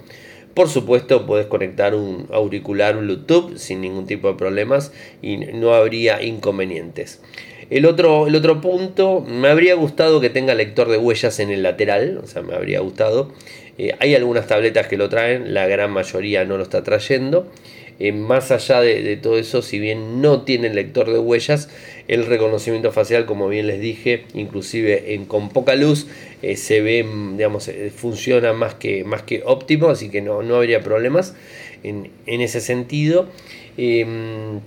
Por 0.54 0.70
supuesto, 0.70 1.26
puedes 1.26 1.48
conectar 1.48 1.94
un 1.94 2.26
auricular 2.32 2.96
Bluetooth 2.96 3.58
sin 3.58 3.82
ningún 3.82 4.06
tipo 4.06 4.28
de 4.28 4.38
problemas 4.38 4.90
y 5.20 5.36
no 5.36 5.74
habría 5.74 6.22
inconvenientes. 6.22 7.20
El 7.68 7.84
otro, 7.84 8.28
el 8.28 8.36
otro 8.36 8.60
punto, 8.60 9.20
me 9.20 9.48
habría 9.48 9.74
gustado 9.74 10.20
que 10.20 10.30
tenga 10.30 10.54
lector 10.54 10.88
de 10.88 10.98
huellas 10.98 11.40
en 11.40 11.50
el 11.50 11.64
lateral, 11.64 12.20
o 12.22 12.26
sea, 12.26 12.42
me 12.42 12.54
habría 12.54 12.78
gustado. 12.78 13.32
Eh, 13.78 13.94
hay 13.98 14.14
algunas 14.14 14.46
tabletas 14.46 14.86
que 14.86 14.96
lo 14.96 15.08
traen, 15.08 15.52
la 15.54 15.66
gran 15.66 15.90
mayoría 15.90 16.44
no 16.44 16.56
lo 16.56 16.62
está 16.62 16.82
trayendo. 16.82 17.50
Eh, 17.98 18.12
más 18.12 18.50
allá 18.50 18.82
de, 18.82 19.16
todo 19.16 19.38
eso, 19.38 19.62
si 19.62 19.78
bien 19.78 20.20
no 20.20 20.42
tiene 20.42 20.68
lector 20.72 21.10
de 21.10 21.18
huellas, 21.18 21.70
el 22.08 22.26
reconocimiento 22.26 22.92
facial, 22.92 23.24
como 23.24 23.48
bien 23.48 23.66
les 23.66 23.80
dije, 23.80 24.24
inclusive 24.34 25.18
con 25.28 25.48
poca 25.48 25.74
luz, 25.76 26.06
eh, 26.42 26.56
se 26.56 26.82
ve, 26.82 27.06
digamos, 27.32 27.70
funciona 27.96 28.52
más 28.52 28.74
que, 28.74 29.04
más 29.04 29.22
que 29.22 29.42
óptimo, 29.44 29.88
así 29.88 30.10
que 30.10 30.20
no, 30.20 30.42
no 30.42 30.56
habría 30.56 30.82
problemas 30.82 31.34
en, 31.82 32.10
en 32.26 32.40
ese 32.42 32.60
sentido. 32.60 33.28
Em, 33.78 34.60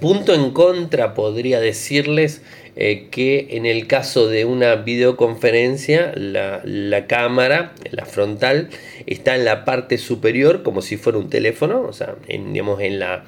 punto 0.00 0.34
en 0.34 0.50
contra 0.52 1.14
podría 1.14 1.60
decirles 1.60 2.40
eh, 2.76 3.06
que 3.10 3.48
en 3.50 3.66
el 3.66 3.86
caso 3.86 4.28
de 4.28 4.44
una 4.44 4.74
videoconferencia 4.76 6.12
la, 6.16 7.06
cámara, 7.06 7.72
la 7.90 8.04
frontal, 8.04 8.68
está 9.06 9.36
en 9.36 9.44
la 9.44 9.64
parte 9.64 9.98
superior 9.98 10.62
como 10.62 10.82
si 10.82 10.96
fuera 10.96 11.18
un 11.18 11.30
teléfono, 11.30 11.82
o 11.82 11.92
sea, 11.92 12.16
en, 12.28 12.52
digamos, 12.52 12.80
en 12.80 12.98
la, 12.98 13.24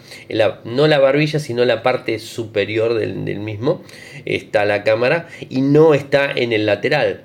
no 0.65 0.87
la 0.89 0.99
barbilla, 0.99 1.39
sino 1.39 1.65
la 1.65 1.83
parte 1.83 2.19
superior 2.19 2.95
del, 2.95 3.25
del 3.25 3.39
mismo 3.39 3.83
está 4.25 4.65
la 4.65 4.83
cámara 4.83 5.29
y 5.49 5.61
no 5.61 5.95
está 5.95 6.33
en 6.33 6.53
el 6.53 6.67
lateral 6.67 7.23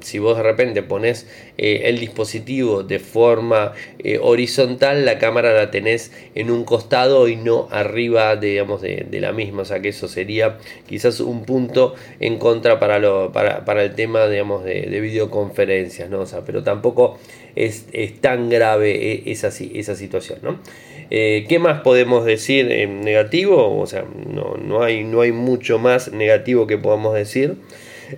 si 0.00 0.18
vos 0.18 0.36
de 0.36 0.42
repente 0.42 0.82
pones 0.82 1.26
eh, 1.58 1.82
el 1.84 1.98
dispositivo 1.98 2.82
de 2.82 2.98
forma 2.98 3.72
eh, 3.98 4.18
horizontal, 4.20 5.04
la 5.04 5.18
cámara 5.18 5.52
la 5.52 5.70
tenés 5.70 6.12
en 6.34 6.50
un 6.50 6.64
costado 6.64 7.28
y 7.28 7.36
no 7.36 7.68
arriba 7.70 8.36
digamos, 8.36 8.82
de, 8.82 9.06
la 9.12 9.32
misma. 9.32 9.62
O 9.62 9.64
sea 9.64 9.80
que 9.80 9.88
eso 9.88 10.08
sería 10.08 10.58
quizás 10.86 11.20
un 11.20 11.44
punto 11.44 11.94
en 12.20 12.38
contra 12.38 12.78
para, 12.78 12.98
lo, 12.98 13.32
para, 13.32 13.82
el 13.82 13.94
tema 13.94 14.26
digamos, 14.28 14.64
de, 14.64 15.00
videoconferencias. 15.00 16.08
¿no? 16.10 16.24
pero 16.44 16.62
tampoco 16.62 17.18
es, 17.54 17.86
tan 18.20 18.48
grave 18.48 19.12
eh, 19.12 19.22
esa, 19.26 19.48
esa 19.48 19.94
situación. 19.94 20.38
¿no? 20.42 20.60
¿Qué 21.08 21.58
más 21.60 21.82
podemos 21.82 22.24
decir 22.24 22.70
en 22.72 23.02
negativo? 23.02 23.78
O 23.78 23.86
sea, 23.86 24.04
no, 24.28 24.56
no, 24.56 24.82
hay, 24.82 25.04
no 25.04 25.20
hay 25.20 25.32
mucho 25.32 25.78
más 25.78 26.12
negativo 26.12 26.66
que 26.66 26.78
podamos 26.78 27.14
decir. 27.14 27.56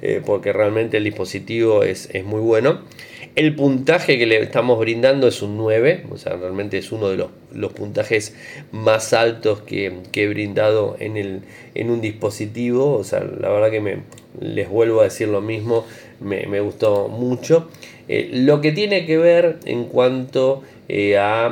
Eh, 0.02 0.21
porque 0.25 0.52
realmente 0.52 0.99
el 0.99 1.04
dispositivo 1.04 1.83
es, 1.83 2.11
muy 2.25 2.40
bueno. 2.40 2.80
El 3.35 3.54
puntaje 3.54 4.18
que 4.18 4.26
le 4.26 4.40
estamos 4.42 4.78
brindando 4.78 5.28
es 5.28 5.42
un 5.42 5.57
9, 5.57 6.07
o 6.11 6.18
sea, 6.18 6.37
realmente 6.37 6.78
es 6.78 6.92
uno 6.92 7.09
de 7.09 7.16
los, 7.16 7.73
puntajes 7.73 8.35
más 8.73 9.12
altos 9.12 9.61
que, 9.62 9.92
he 10.12 10.28
brindado 10.28 10.97
en, 10.99 11.16
el, 11.16 11.42
en 11.75 11.90
un 11.90 12.00
dispositivo. 12.00 12.95
O 12.95 13.04
sea, 13.04 13.21
la 13.21 13.49
verdad 13.49 13.71
que 13.71 13.80
me, 13.80 13.99
les 14.40 14.68
vuelvo 14.68 15.00
a 15.00 15.04
decir 15.04 15.28
lo 15.28 15.40
mismo, 15.40 15.87
me, 16.21 16.61
gustó 16.61 17.09
mucho. 17.09 17.68
Eh, 18.09 18.30
lo 18.33 18.61
que 18.61 18.73
tiene 18.73 19.07
que 19.07 19.18
ver 19.18 19.59
en 19.64 19.85
cuanto 19.85 20.62
eh, 20.88 21.16
a, 21.16 21.50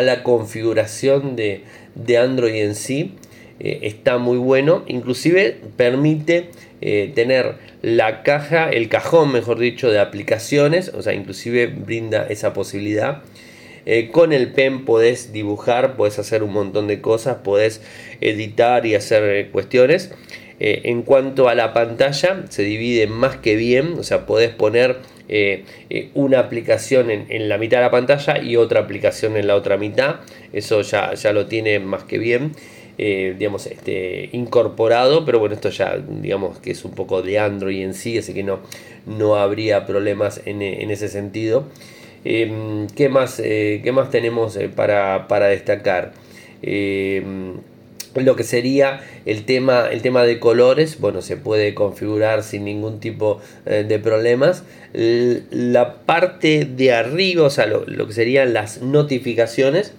la 0.00 0.22
configuración 0.22 1.36
de, 1.36 1.62
de 1.94 2.18
Android 2.18 2.54
en 2.54 2.74
sí, 2.74 3.14
está 3.60 4.18
muy 4.18 4.38
bueno. 4.38 4.84
Inclusive 4.86 5.58
permite 5.76 6.48
eh, 6.82 7.12
tener 7.14 7.56
la 7.82 8.22
caja, 8.22 8.70
el 8.70 8.88
cajón, 8.88 9.32
mejor 9.32 9.58
dicho, 9.58 9.90
de 9.90 9.98
aplicaciones, 9.98 10.88
o 10.88 11.02
sea, 11.02 11.12
inclusive 11.12 11.66
brinda 11.66 12.26
esa 12.28 12.54
posibilidad. 12.54 13.22
Eh, 13.84 14.10
con 14.10 14.32
el 14.32 14.52
pen 14.52 14.84
podés 14.84 15.32
dibujar, 15.32 15.96
podés 15.96 16.18
hacer 16.18 16.42
un 16.42 16.52
montón 16.52 16.86
de 16.86 17.00
cosas, 17.00 17.38
podés 17.44 17.82
editar 18.20 18.86
y 18.86 18.94
hacer 18.94 19.24
eh, 19.24 19.50
cuestiones. 19.50 20.12
en 20.62 21.02
cuanto 21.02 21.48
a 21.48 21.54
la 21.54 21.72
pantalla, 21.72 22.44
se 22.50 22.62
divide 22.62 23.06
más 23.06 23.36
que 23.36 23.56
bien, 23.56 23.94
o 23.98 24.02
sea, 24.02 24.26
podés 24.26 24.50
poner 24.50 24.98
una 26.12 26.40
aplicación 26.40 27.10
en, 27.10 27.48
la 27.48 27.56
mitad 27.56 27.78
de 27.78 27.84
la 27.84 27.90
pantalla 27.90 28.42
y 28.42 28.56
otra 28.56 28.80
aplicación 28.80 29.38
en 29.38 29.46
la 29.46 29.56
otra 29.56 29.78
mitad. 29.78 30.16
Eso 30.52 30.82
ya, 30.82 31.14
ya 31.14 31.32
lo 31.32 31.46
tiene 31.46 31.78
más 31.78 32.04
que 32.04 32.18
bien. 32.18 32.52
Eh, 33.02 33.34
digamos, 33.38 33.66
este, 33.66 34.28
incorporado, 34.32 35.24
pero 35.24 35.38
bueno, 35.38 35.54
esto 35.54 35.70
ya, 35.70 35.96
digamos, 35.96 36.58
que 36.58 36.72
es 36.72 36.84
un 36.84 36.90
poco 36.90 37.22
de 37.22 37.38
Android 37.38 37.82
en 37.82 37.94
sí, 37.94 38.18
así 38.18 38.34
que 38.34 38.42
no, 38.42 38.58
no 39.06 39.36
habría 39.36 39.86
problemas 39.86 40.42
en, 40.44 40.60
ese 40.60 41.08
sentido. 41.08 41.64
Em, 42.26 42.88
¿qué, 42.88 43.08
más, 43.08 43.40
eh, 43.42 43.80
¿Qué 43.82 43.92
más 43.92 44.10
tenemos 44.10 44.54
eh, 44.56 44.68
para, 44.68 45.46
destacar? 45.48 46.12
Em, 46.60 47.54
lo 48.16 48.36
que 48.36 48.44
sería 48.44 49.00
el 49.24 49.46
tema, 49.46 49.88
el 49.90 50.02
tema 50.02 50.24
de 50.24 50.38
colores, 50.38 51.00
bueno, 51.00 51.22
se 51.22 51.38
puede 51.38 51.72
configurar 51.72 52.42
sin 52.42 52.66
ningún 52.66 53.00
tipo 53.00 53.40
de 53.64 53.98
problemas. 53.98 54.62
La 54.92 56.02
parte 56.04 56.66
de 56.66 56.92
arriba, 56.92 57.44
o 57.44 57.50
sea, 57.50 57.64
lo, 57.64 58.06
que 58.06 58.12
serían 58.12 58.52
las 58.52 58.82
notificaciones, 58.82 59.94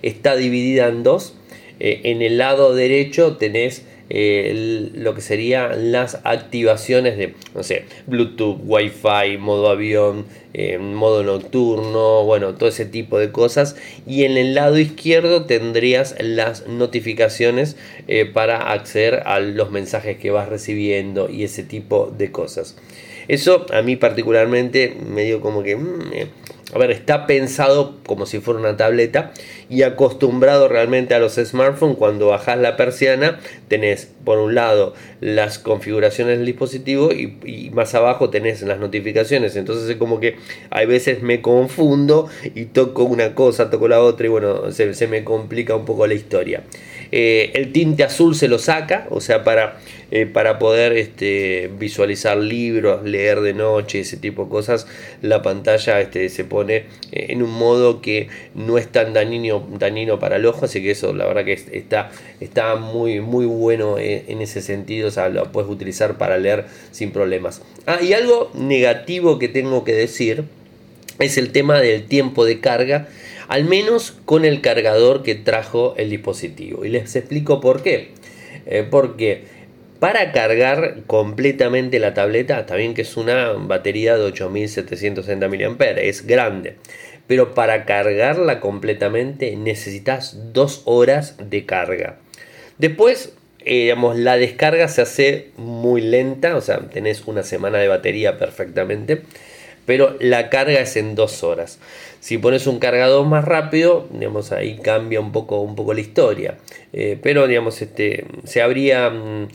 está 0.00 0.36
dividida 0.36 0.88
en 0.88 1.02
dos. 1.02 1.35
Eh, 1.80 2.00
en 2.04 2.22
el 2.22 2.38
lado 2.38 2.74
derecho 2.74 3.36
tenés 3.36 3.84
eh, 4.08 4.90
lo 4.94 5.14
que 5.14 5.20
serían 5.20 5.90
las 5.90 6.20
activaciones 6.24 7.16
de, 7.16 7.34
no 7.54 7.62
sé, 7.62 7.84
Bluetooth, 8.06 8.58
Wi-Fi, 8.64 9.36
modo 9.38 9.68
avión, 9.68 10.26
eh, 10.54 10.78
modo 10.78 11.24
nocturno, 11.24 12.24
bueno, 12.24 12.54
todo 12.54 12.68
ese 12.68 12.86
tipo 12.86 13.18
de 13.18 13.32
cosas. 13.32 13.76
Y 14.06 14.24
en 14.24 14.36
el 14.36 14.54
lado 14.54 14.78
izquierdo 14.78 15.44
tendrías 15.44 16.14
las 16.20 16.66
notificaciones 16.68 17.76
para 18.32 18.72
acceder 18.72 19.22
a 19.26 19.40
los 19.40 19.70
mensajes 19.70 20.18
que 20.18 20.30
vas 20.30 20.48
recibiendo 20.48 21.28
y 21.28 21.42
ese 21.42 21.64
tipo 21.64 22.12
de 22.16 22.30
cosas. 22.30 22.76
Eso 23.28 23.66
a 23.72 23.82
mí 23.82 23.96
particularmente 23.96 24.96
me 25.04 25.24
dio 25.24 25.40
como 25.40 25.62
que... 25.62 25.76
Mm, 25.76 26.12
a 26.74 26.78
ver, 26.78 26.90
está 26.90 27.28
pensado 27.28 27.98
como 28.04 28.26
si 28.26 28.40
fuera 28.40 28.58
una 28.58 28.76
tableta 28.76 29.32
y 29.70 29.82
acostumbrado 29.82 30.66
realmente 30.66 31.14
a 31.14 31.20
los 31.20 31.36
smartphones. 31.36 31.96
Cuando 31.96 32.26
bajas 32.26 32.58
la 32.58 32.76
persiana, 32.76 33.38
tenés 33.68 34.10
por 34.24 34.38
un 34.38 34.56
lado 34.56 34.92
las 35.20 35.60
configuraciones 35.60 36.38
del 36.38 36.46
dispositivo 36.46 37.12
y, 37.12 37.70
más 37.72 37.94
abajo 37.94 38.30
tenés 38.30 38.62
las 38.62 38.80
notificaciones. 38.80 39.54
Entonces 39.54 39.88
es 39.88 39.96
como 39.96 40.18
que 40.18 40.38
hay 40.70 40.86
veces 40.86 41.22
me 41.22 41.40
confundo 41.40 42.28
y 42.42 42.64
toco 42.64 43.04
una 43.04 43.36
cosa, 43.36 43.70
toco 43.70 43.86
la 43.86 44.00
otra 44.00 44.26
y 44.26 44.30
bueno, 44.30 44.72
se 44.72 45.06
me 45.06 45.22
complica 45.22 45.76
un 45.76 45.84
poco 45.84 46.08
la 46.08 46.14
historia. 46.14 46.64
Eh, 47.12 47.52
el 47.54 47.72
tinte 47.72 48.02
azul 48.02 48.34
se 48.34 48.48
lo 48.48 48.58
saca, 48.58 49.06
o 49.10 49.20
sea, 49.20 49.44
para, 49.44 49.78
eh, 50.10 50.26
para 50.26 50.58
poder 50.58 50.92
este, 50.92 51.70
visualizar 51.78 52.36
libros, 52.36 53.04
leer 53.04 53.40
de 53.40 53.54
noche, 53.54 54.00
ese 54.00 54.16
tipo 54.16 54.44
de 54.44 54.50
cosas, 54.50 54.86
la 55.22 55.42
pantalla 55.42 56.00
este, 56.00 56.28
se 56.28 56.44
pone 56.44 56.84
eh, 57.12 57.26
en 57.28 57.42
un 57.42 57.50
modo 57.50 58.00
que 58.00 58.28
no 58.54 58.78
es 58.78 58.88
tan 58.88 59.12
dañino, 59.12 59.66
dañino 59.78 60.18
para 60.18 60.36
el 60.36 60.46
ojo, 60.46 60.64
así 60.64 60.82
que 60.82 60.92
eso 60.92 61.12
la 61.12 61.26
verdad 61.26 61.44
que 61.44 61.52
está, 61.52 62.10
está 62.40 62.76
muy, 62.76 63.20
muy 63.20 63.46
bueno 63.46 63.96
en 63.98 64.40
ese 64.40 64.60
sentido, 64.60 65.08
o 65.08 65.10
sea, 65.10 65.28
lo 65.28 65.52
puedes 65.52 65.70
utilizar 65.70 66.18
para 66.18 66.38
leer 66.38 66.66
sin 66.90 67.12
problemas. 67.12 67.62
Ah, 67.86 67.98
y 68.02 68.12
algo 68.12 68.50
negativo 68.54 69.38
que 69.38 69.48
tengo 69.48 69.84
que 69.84 69.92
decir 69.92 70.44
es 71.18 71.38
el 71.38 71.52
tema 71.52 71.80
del 71.80 72.04
tiempo 72.04 72.44
de 72.44 72.60
carga 72.60 73.08
al 73.48 73.64
menos 73.64 74.12
con 74.24 74.44
el 74.44 74.60
cargador 74.60 75.22
que 75.22 75.34
trajo 75.34 75.94
el 75.96 76.10
dispositivo. 76.10 76.84
Y 76.84 76.88
les 76.88 77.14
explico 77.16 77.60
por 77.60 77.82
qué. 77.82 78.10
Eh, 78.66 78.86
porque 78.88 79.44
para 79.98 80.32
cargar 80.32 81.02
completamente 81.06 81.98
la 81.98 82.14
tableta, 82.14 82.60
está 82.60 82.76
bien 82.76 82.94
que 82.94 83.02
es 83.02 83.16
una 83.16 83.52
batería 83.52 84.16
de 84.16 84.24
8760 84.24 85.48
mAh, 85.48 85.84
es 86.00 86.26
grande. 86.26 86.76
Pero 87.26 87.54
para 87.54 87.84
cargarla 87.84 88.60
completamente 88.60 89.56
necesitas 89.56 90.52
dos 90.52 90.82
horas 90.84 91.36
de 91.38 91.64
carga. 91.64 92.18
Después, 92.78 93.32
eh, 93.64 93.84
digamos, 93.84 94.16
la 94.16 94.36
descarga 94.36 94.86
se 94.88 95.02
hace 95.02 95.50
muy 95.56 96.02
lenta, 96.02 96.56
o 96.56 96.60
sea, 96.60 96.78
tenés 96.90 97.26
una 97.26 97.42
semana 97.42 97.78
de 97.78 97.88
batería 97.88 98.38
perfectamente 98.38 99.22
pero 99.86 100.16
la 100.20 100.50
carga 100.50 100.80
es 100.80 100.96
en 100.96 101.14
dos 101.14 101.42
horas. 101.42 101.78
Si 102.20 102.38
pones 102.38 102.66
un 102.66 102.80
cargador 102.80 103.24
más 103.26 103.44
rápido, 103.44 104.08
digamos, 104.10 104.50
ahí 104.50 104.78
cambia 104.82 105.20
un 105.20 105.30
poco, 105.30 105.60
un 105.60 105.76
poco 105.76 105.94
la 105.94 106.00
historia. 106.00 106.58
Eh, 106.92 107.18
pero 107.22 107.46
digamos, 107.46 107.80
este, 107.80 108.26
se, 108.44 108.62
habría, 108.62 109.10
mm, 109.10 109.48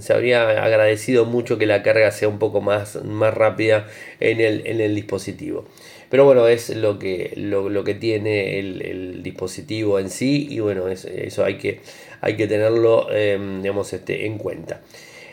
se 0.00 0.12
habría 0.12 0.64
agradecido 0.64 1.24
mucho 1.26 1.58
que 1.58 1.66
la 1.66 1.82
carga 1.82 2.10
sea 2.10 2.28
un 2.28 2.40
poco 2.40 2.60
más, 2.60 3.02
más 3.04 3.32
rápida 3.34 3.86
en 4.18 4.40
el, 4.40 4.66
en 4.66 4.80
el 4.80 4.94
dispositivo. 4.96 5.64
Pero 6.10 6.24
bueno, 6.24 6.48
es 6.48 6.70
lo 6.70 6.98
que, 6.98 7.32
lo, 7.36 7.84
que 7.84 7.94
tiene 7.94 8.58
el, 8.58 9.22
dispositivo 9.22 9.98
en 9.98 10.10
sí 10.10 10.48
y 10.50 10.60
bueno, 10.60 10.88
eso 10.88 11.44
hay 11.44 11.58
que, 11.58 11.80
hay 12.20 12.36
que 12.36 12.46
tenerlo 12.46 13.12
em, 13.12 13.62
digamos, 13.62 13.92
este, 13.92 14.26
en 14.26 14.38
cuenta. 14.38 14.80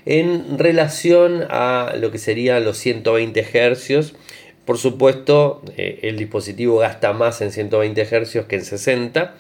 En 0.06 0.60
relación 0.60 1.46
a 1.50 1.96
lo 2.00 2.12
que 2.12 2.20
serían 2.20 2.64
los 2.64 2.78
120 2.78 3.44
Hz, 3.44 4.14
por 4.66 4.78
supuesto, 4.78 5.62
eh, 5.78 6.00
el 6.04 6.18
dispositivo 6.18 6.78
gasta 6.78 7.14
más 7.14 7.42
en 7.42 7.52
120 7.52 8.06
Hz 8.06 8.46
que 8.48 8.56
en 8.56 8.66
60. 8.66 9.36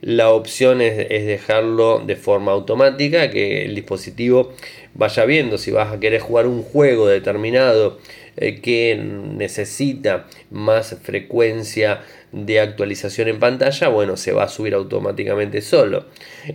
La 0.00 0.30
opción 0.30 0.80
es, 0.80 0.96
dejarlo 0.96 2.00
de 2.00 2.16
forma 2.16 2.52
automática, 2.52 3.30
que 3.30 3.64
el 3.64 3.74
dispositivo 3.74 4.52
vaya 4.94 5.24
viendo 5.24 5.58
si 5.58 5.70
vas 5.70 5.92
a 5.92 6.00
querer 6.00 6.20
jugar 6.20 6.46
un 6.46 6.62
juego 6.62 7.06
determinado 7.06 7.98
eh, 8.36 8.60
que 8.60 8.96
necesita 8.96 10.26
más 10.50 10.96
frecuencia 11.02 12.00
de 12.32 12.60
actualización 12.60 13.28
en 13.28 13.38
pantalla, 13.38 13.88
bueno, 13.88 14.16
se 14.16 14.32
va 14.32 14.44
a 14.44 14.48
subir 14.48 14.74
automáticamente 14.74 15.60
solo. 15.60 16.06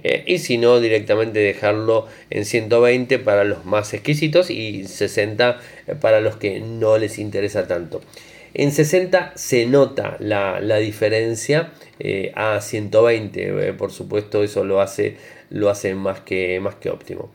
Eh, 0.03 0.23
y 0.25 0.39
si 0.39 0.57
no, 0.57 0.79
directamente 0.79 1.39
dejarlo 1.39 2.07
en 2.31 2.45
120 2.45 3.19
para 3.19 3.43
los 3.43 3.63
más 3.63 3.93
exquisitos 3.93 4.49
y 4.49 4.85
60 4.85 5.59
eh, 5.87 5.95
para 5.95 6.19
los 6.19 6.35
que 6.37 6.59
no 6.59 6.97
les 6.97 7.19
interesa 7.19 7.67
tanto. 7.67 8.01
En 8.55 8.71
60 8.71 9.33
se 9.35 9.67
nota 9.67 10.17
la, 10.19 10.59
diferencia 10.77 11.73
eh, 11.99 12.31
a 12.35 12.59
120, 12.59 13.73
por 13.73 13.91
supuesto 13.91 14.43
eso 14.43 14.63
lo 14.63 14.81
hace, 14.81 15.17
lo 15.51 15.69
hace 15.69 15.93
más, 15.93 16.21
que, 16.21 16.59
más 16.59 16.75
que 16.75 16.89
óptimo. 16.89 17.31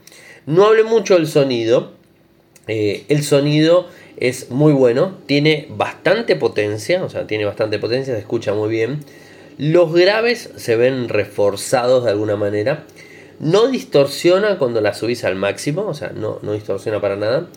No 0.47 0.67
hable 0.67 0.83
mucho 0.83 1.15
del 1.15 1.29
sonido, 1.29 1.93
el 2.67 3.23
sonido 3.23 3.89
es 4.17 4.51
muy 4.51 4.73
bueno, 4.73 5.17
tiene 5.27 5.67
bastante 5.71 6.37
potencia, 6.37 7.03
o 7.05 7.09
sea, 7.09 7.27
tiene 7.27 7.45
bastante 7.45 7.79
potencia, 7.79 8.15
se 8.15 8.21
escucha 8.21 8.55
muy 8.55 8.69
bien. 8.69 9.01
Los 9.59 9.93
graves 9.93 10.51
se 10.57 10.77
ven 10.77 11.09
reforzados 11.09 12.05
de 12.05 12.11
alguna 12.11 12.37
manera. 12.37 12.85
No 13.41 13.69
distorsiona 13.69 14.59
cuando 14.59 14.81
la 14.81 14.95
subís 14.95 15.25
al 15.25 15.37
máximo, 15.37 15.83
o 15.87 15.95
sea, 15.95 16.13
no, 16.15 16.39
no 16.43 16.53
distorsiona 16.53 17.01
para 17.01 17.17
nada. 17.17 17.49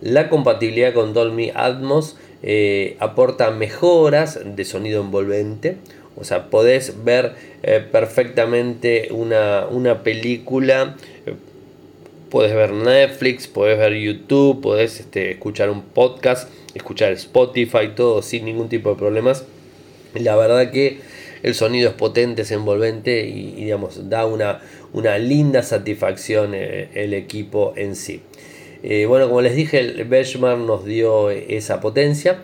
La 0.00 0.28
compatibilidad 0.28 0.92
con 0.92 1.12
Dolby 1.14 1.52
Atmos 1.54 2.16
eh, 2.42 2.96
aporta 3.00 3.50
mejoras 3.50 4.40
de 4.44 4.64
sonido 4.64 5.02
envolvente. 5.02 5.76
O 6.16 6.24
sea, 6.24 6.50
podés 6.50 7.04
ver 7.04 7.34
eh, 7.62 7.80
perfectamente 7.80 9.08
una, 9.12 9.66
una 9.70 10.02
película 10.02 10.96
Puedes 12.30 12.54
ver 12.54 12.72
Netflix, 12.72 13.46
puedes 13.46 13.78
ver 13.78 13.94
YouTube, 13.94 14.60
puedes 14.60 15.00
este, 15.00 15.30
escuchar 15.30 15.70
un 15.70 15.82
podcast, 15.82 16.50
escuchar 16.74 17.12
Spotify, 17.12 17.92
todo 17.96 18.20
sin 18.20 18.44
ningún 18.44 18.68
tipo 18.68 18.90
de 18.90 18.96
problemas. 18.96 19.44
La 20.14 20.36
verdad 20.36 20.70
que 20.70 20.98
el 21.42 21.54
sonido 21.54 21.88
es 21.88 21.94
potente, 21.94 22.42
es 22.42 22.50
envolvente 22.50 23.26
y, 23.26 23.52
digamos, 23.52 24.10
da 24.10 24.26
una, 24.26 24.60
una 24.92 25.16
linda 25.16 25.62
satisfacción 25.62 26.52
eh, 26.54 26.90
el 26.94 27.14
equipo 27.14 27.72
en 27.76 27.96
sí. 27.96 28.20
Eh, 28.82 29.06
bueno, 29.06 29.28
como 29.28 29.40
les 29.40 29.56
dije, 29.56 29.78
el 29.80 30.04
Benchmark 30.04 30.58
nos 30.58 30.84
dio 30.84 31.30
esa 31.30 31.80
potencia. 31.80 32.40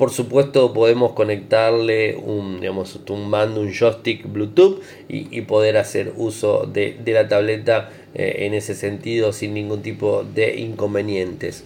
Por 0.00 0.10
supuesto 0.12 0.72
podemos 0.72 1.12
conectarle 1.12 2.16
un, 2.16 2.58
digamos, 2.58 3.00
tumbando 3.04 3.60
un 3.60 3.70
joystick 3.70 4.32
Bluetooth 4.32 4.80
y, 5.08 5.42
poder 5.42 5.76
hacer 5.76 6.14
uso 6.16 6.64
de, 6.64 6.96
la 7.04 7.28
tableta 7.28 7.90
eh, 8.14 8.46
en 8.46 8.54
ese 8.54 8.74
sentido 8.74 9.34
sin 9.34 9.52
ningún 9.52 9.82
tipo 9.82 10.24
de 10.24 10.58
inconvenientes. 10.58 11.64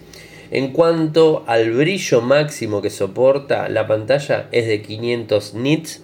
En 0.51 0.73
cuanto 0.73 1.45
al 1.47 1.71
brillo 1.71 2.19
máximo 2.19 2.81
que 2.81 2.89
soporta 2.89 3.69
la 3.69 3.87
pantalla 3.87 4.49
es 4.51 4.67
de 4.67 4.81
500 4.81 5.53
nits 5.53 6.03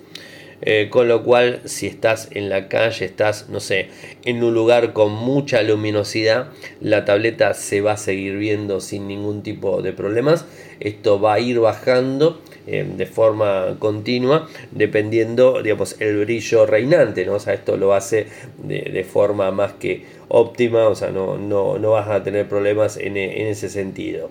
eh, 0.62 0.90
con 0.90 1.08
lo 1.08 1.24
cual, 1.24 1.62
si 1.66 1.88
estás 1.88 2.30
en 2.32 2.50
la 2.50 2.68
calle, 2.68 3.06
estás, 3.06 3.50
no 3.50 3.60
sé, 3.60 3.88
en 4.26 4.44
un 4.44 4.54
lugar 4.54 4.94
con 4.94 5.12
mucha 5.12 5.62
luminosidad, 5.64 6.50
la 6.80 7.04
tableta 7.04 7.54
se 7.56 7.82
va 7.82 7.94
a 7.94 7.98
seguir 7.98 8.38
viendo 8.38 8.80
sin 8.80 9.08
ningún 9.08 9.42
tipo 9.42 9.82
de 9.82 9.92
problemas. 9.92 10.46
Esto 10.80 11.20
va 11.20 11.34
a 11.34 11.40
ir 11.40 11.60
bajando 11.60 12.42
eh, 12.68 12.86
de 12.96 13.06
forma 13.08 13.76
continua, 13.80 14.48
dependiendo, 14.72 15.64
digamos, 15.64 16.00
el 16.00 16.20
brillo 16.26 16.68
reinante, 16.68 17.26
¿no? 17.26 17.34
O 17.34 17.40
sea, 17.40 17.56
esto 17.56 17.76
lo 17.76 17.94
hace 17.94 18.28
de, 18.64 19.04
forma 19.04 19.50
más 19.50 19.74
que 19.74 20.06
óptima, 20.28 20.88
o 20.88 20.96
sea, 20.96 21.10
no, 21.10 21.38
no, 21.38 21.80
no 21.80 21.92
vas 21.92 22.08
a 22.08 22.24
tener 22.24 22.48
problemas 22.48 22.98
en, 22.98 23.18
en 23.18 23.48
ese 23.48 23.68
sentido. 23.68 24.30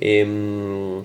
Em, 0.00 1.02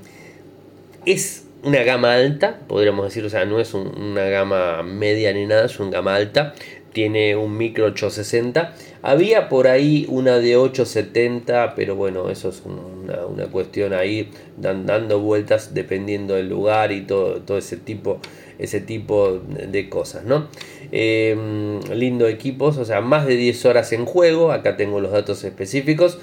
es 1.05 1.44
una 1.65 1.84
gama 1.84 2.13
alta, 2.13 2.60
podríamos 2.67 3.06
decir, 3.06 3.25
o 3.25 3.30
sea, 3.30 3.45
no 3.45 3.60
es 3.60 3.73
una 3.73 4.25
gama 4.25 4.84
media 4.84 5.34
ni 5.34 5.45
nada, 5.45 5.65
es 5.65 5.80
una 5.80 5.91
gama 5.91 6.15
alta. 6.15 6.54
tiene 6.93 7.36
un 7.36 7.58
micro 7.58 7.88
860. 7.88 8.73
Había 9.01 9.49
por 9.49 9.67
ahí 9.67 10.06
una 10.08 10.39
de 10.39 10.56
870, 10.56 11.75
pero 11.75 11.95
bueno, 11.95 12.30
eso 12.30 12.49
es 12.49 12.63
una, 12.63 13.47
cuestión 13.47 13.93
ahí, 13.93 14.32
dando 14.56 15.19
vueltas 15.19 15.73
dependiendo 15.73 16.36
del 16.36 16.47
lugar 16.47 16.93
y 16.93 17.01
todo, 17.01 17.41
todo 17.41 17.58
ese 17.58 17.75
tipo 17.75 18.21
ese 18.58 18.80
tipo 18.80 19.41
de 19.47 19.89
cosas, 19.89 20.23
¿no? 20.23 20.47
Em, 20.91 21.82
lindo 21.93 22.28
equipos, 22.28 22.78
o 22.78 22.86
sea, 22.86 23.01
más 23.01 23.25
de 23.25 23.36
10 23.36 23.65
horas 23.65 23.91
en 23.91 24.06
juego, 24.06 24.51
acá 24.51 24.78
tengo 24.78 25.01
los 25.01 25.12
datos 25.12 25.43
específicos, 25.43 26.19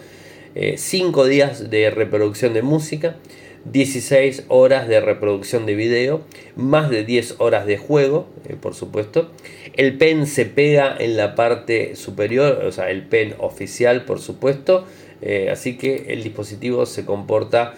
5 0.76 1.26
eh, 1.26 1.28
días 1.28 1.70
de 1.70 1.90
reproducción 1.90 2.55
de 2.55 2.62
música, 2.62 3.16
16 3.64 4.44
horas 4.48 4.88
de 4.88 5.01
reproducción 5.01 5.66
de 5.66 5.75
video, 5.75 6.22
más 6.57 6.90
de 6.90 7.05
10 7.05 7.37
horas 7.38 7.66
de 7.66 7.79
juego, 7.79 8.27
eh, 8.48 8.57
por 8.61 8.75
supuesto. 8.75 9.31
El 9.75 9.98
pen 9.98 10.27
se 10.27 10.44
pega 10.44 10.96
en 10.98 11.16
la 11.16 11.35
parte 11.35 11.96
superior, 11.96 12.64
o 12.64 12.72
sea, 12.72 12.90
el 12.90 13.03
pen 13.03 13.35
oficial, 13.38 14.05
por 14.05 14.20
supuesto. 14.20 14.85
Eh, 15.20 15.51
así 15.51 15.77
que 15.77 16.07
el 16.09 16.22
dispositivo 16.22 16.87
se 16.87 17.05
comporta 17.05 17.75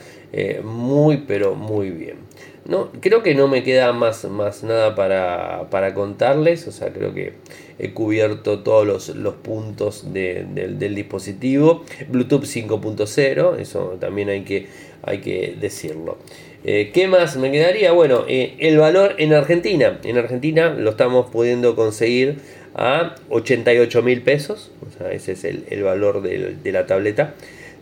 muy, 0.65 1.19
pero 1.19 1.55
muy 1.55 1.91
bien. 1.91 2.24
No, 2.67 2.91
creo 3.01 3.23
que 3.23 3.35
no 3.35 3.47
me 3.47 3.63
queda 3.63 3.93
más, 3.93 4.25
más 4.25 4.63
nada 4.63 4.95
para, 4.95 5.95
contarles. 5.95 6.67
O 6.67 6.73
sea, 6.73 6.93
creo 6.93 7.13
que 7.13 7.35
he 7.79 7.91
cubierto 7.93 8.61
todos 8.61 9.09
los, 9.15 9.35
puntos 9.35 10.13
del 10.13 10.95
dispositivo. 10.95 11.85
Bluetooth 12.09 12.45
5.0, 12.45 13.59
eso 13.59 13.97
también 14.01 14.31
hay 14.31 14.45
que, 14.45 14.69
hay 15.03 15.19
que 15.19 15.57
decirlo. 15.61 16.17
Eh, 16.65 16.91
¿Qué 16.95 17.07
más 17.07 17.37
me 17.37 17.53
quedaría? 17.53 17.93
Bueno, 17.93 18.25
eh, 18.27 18.57
el 18.59 18.79
valor 18.79 19.17
en 19.19 19.35
Argentina. 19.35 20.01
En 20.03 20.17
Argentina 20.17 20.71
lo 20.71 20.91
estamos 20.91 21.31
pudiendo 21.31 21.77
conseguir 21.77 22.39
a 22.75 23.17
88 23.29 24.03
mil 24.03 24.23
pesos. 24.23 24.71
O 24.87 24.99
sea, 24.99 25.13
ese 25.13 25.33
es 25.33 25.45
el, 25.45 25.83
valor 25.83 26.23
de 26.23 26.73
la 26.73 26.87
tableta 26.87 27.35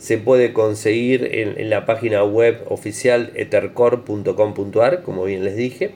se 0.03 0.19
puede 0.19 0.53
conseguir 0.53 1.29
en, 1.31 1.71
la 1.71 1.87
página 1.87 2.25
web 2.25 2.65
oficial 2.69 3.31
ethercore.com.ar, 3.37 5.03
como 5.03 5.23
bien 5.23 5.45
les 5.45 5.55
dije, 5.55 5.93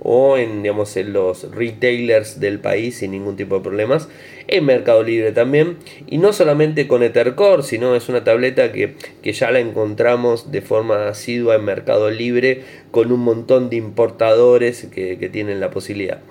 o 0.00 0.38
en, 0.38 0.62
digamos, 0.62 0.96
en 0.96 1.12
los 1.12 1.50
retailers 1.50 2.40
del 2.40 2.58
país 2.58 2.96
sin 2.96 3.10
ningún 3.10 3.36
tipo 3.36 3.56
de 3.56 3.60
problemas, 3.60 4.08
en 4.48 4.64
Mercado 4.64 5.02
Libre 5.02 5.32
también, 5.32 5.76
y 6.06 6.16
no 6.16 6.32
solamente 6.32 6.88
con 6.88 7.02
Ethercore, 7.02 7.62
sino 7.62 7.94
es 7.94 8.08
una 8.08 8.24
tableta 8.24 8.72
que, 8.72 8.94
ya 9.22 9.50
la 9.50 9.60
encontramos 9.60 10.50
de 10.50 10.62
forma 10.62 11.08
asidua 11.08 11.56
en 11.56 11.64
Mercado 11.66 12.10
Libre 12.10 12.62
con 12.90 13.12
un 13.12 13.20
montón 13.20 13.68
de 13.68 13.76
importadores 13.76 14.86
que, 14.86 15.18
que 15.18 15.28
tienen 15.28 15.60
la 15.60 15.70
posibilidad. 15.70 16.22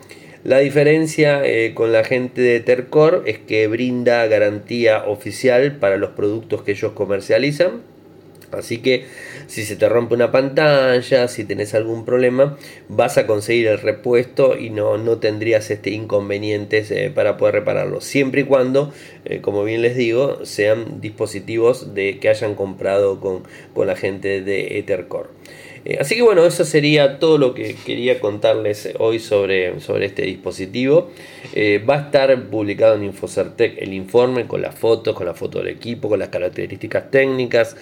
La 0.46 0.60
diferencia 0.60 1.46
eh, 1.46 1.74
con 1.74 1.92
la 1.92 2.06
gente 2.06 2.42
de 2.42 2.62
Tercor 2.62 3.24
es 3.26 3.40
que 3.40 3.68
brinda 3.68 4.26
garantía 4.28 5.04
oficial 5.04 5.76
para 5.76 5.98
los 5.98 6.12
productos 6.12 6.62
que 6.64 6.72
ellos 6.72 6.94
comercializan. 6.94 7.82
Así 8.52 8.78
que 8.78 9.06
si 9.48 9.64
se 9.64 9.76
te 9.76 9.90
rompe 9.90 10.16
una 10.16 10.32
pantalla, 10.32 11.28
si 11.28 11.44
tenés 11.44 11.76
algún 11.76 12.06
problema, 12.06 12.58
vas 12.88 13.18
a 13.18 13.28
conseguir 13.28 13.68
el 13.68 13.80
repuesto 13.80 14.58
y 14.58 14.70
no, 14.70 14.98
no 14.98 15.18
tendrías 15.18 15.70
este 15.72 15.92
inconvenientes 15.92 16.90
eh, 16.90 17.12
para 17.14 17.36
poder 17.36 17.56
repararlo. 17.56 18.00
Siempre 18.00 18.42
y 18.42 18.44
cuando, 18.46 18.94
eh, 19.26 19.42
como 19.42 19.66
bien 19.66 19.82
les 19.82 19.98
digo, 19.98 20.46
sean 20.46 21.02
dispositivos 21.02 21.94
de, 21.94 22.18
que 22.20 22.30
hayan 22.30 22.56
comprado 22.56 23.20
con, 23.20 23.44
con 23.74 23.88
la 23.88 23.98
gente 23.98 24.42
de 24.42 24.80
Ethercore. 24.80 25.30
Eh, 25.86 25.98
así 26.00 26.16
que 26.16 26.22
bueno, 26.22 26.46
eso 26.46 26.66
sería 26.66 27.20
todo 27.20 27.38
lo 27.38 27.54
que 27.54 27.76
quería 27.86 28.20
contarles 28.20 28.90
hoy 29.00 29.20
sobre, 29.20 29.80
sobre 29.80 30.06
este 30.06 30.24
dispositivo. 30.24 31.10
Eh, 31.54 31.84
va 31.88 31.96
a 31.96 32.02
estar 32.02 32.50
publicado 32.50 32.96
en 32.96 33.04
Infocertec 33.04 33.82
el 33.82 33.94
informe 33.94 34.48
con 34.48 34.62
las 34.62 34.76
fotos, 34.76 35.16
con 35.16 35.26
la 35.26 35.34
foto 35.34 35.60
del 35.60 35.70
equipo, 35.70 36.10
con 36.10 36.20
las 36.20 36.30
características 36.30 37.12
técnicas, 37.12 37.76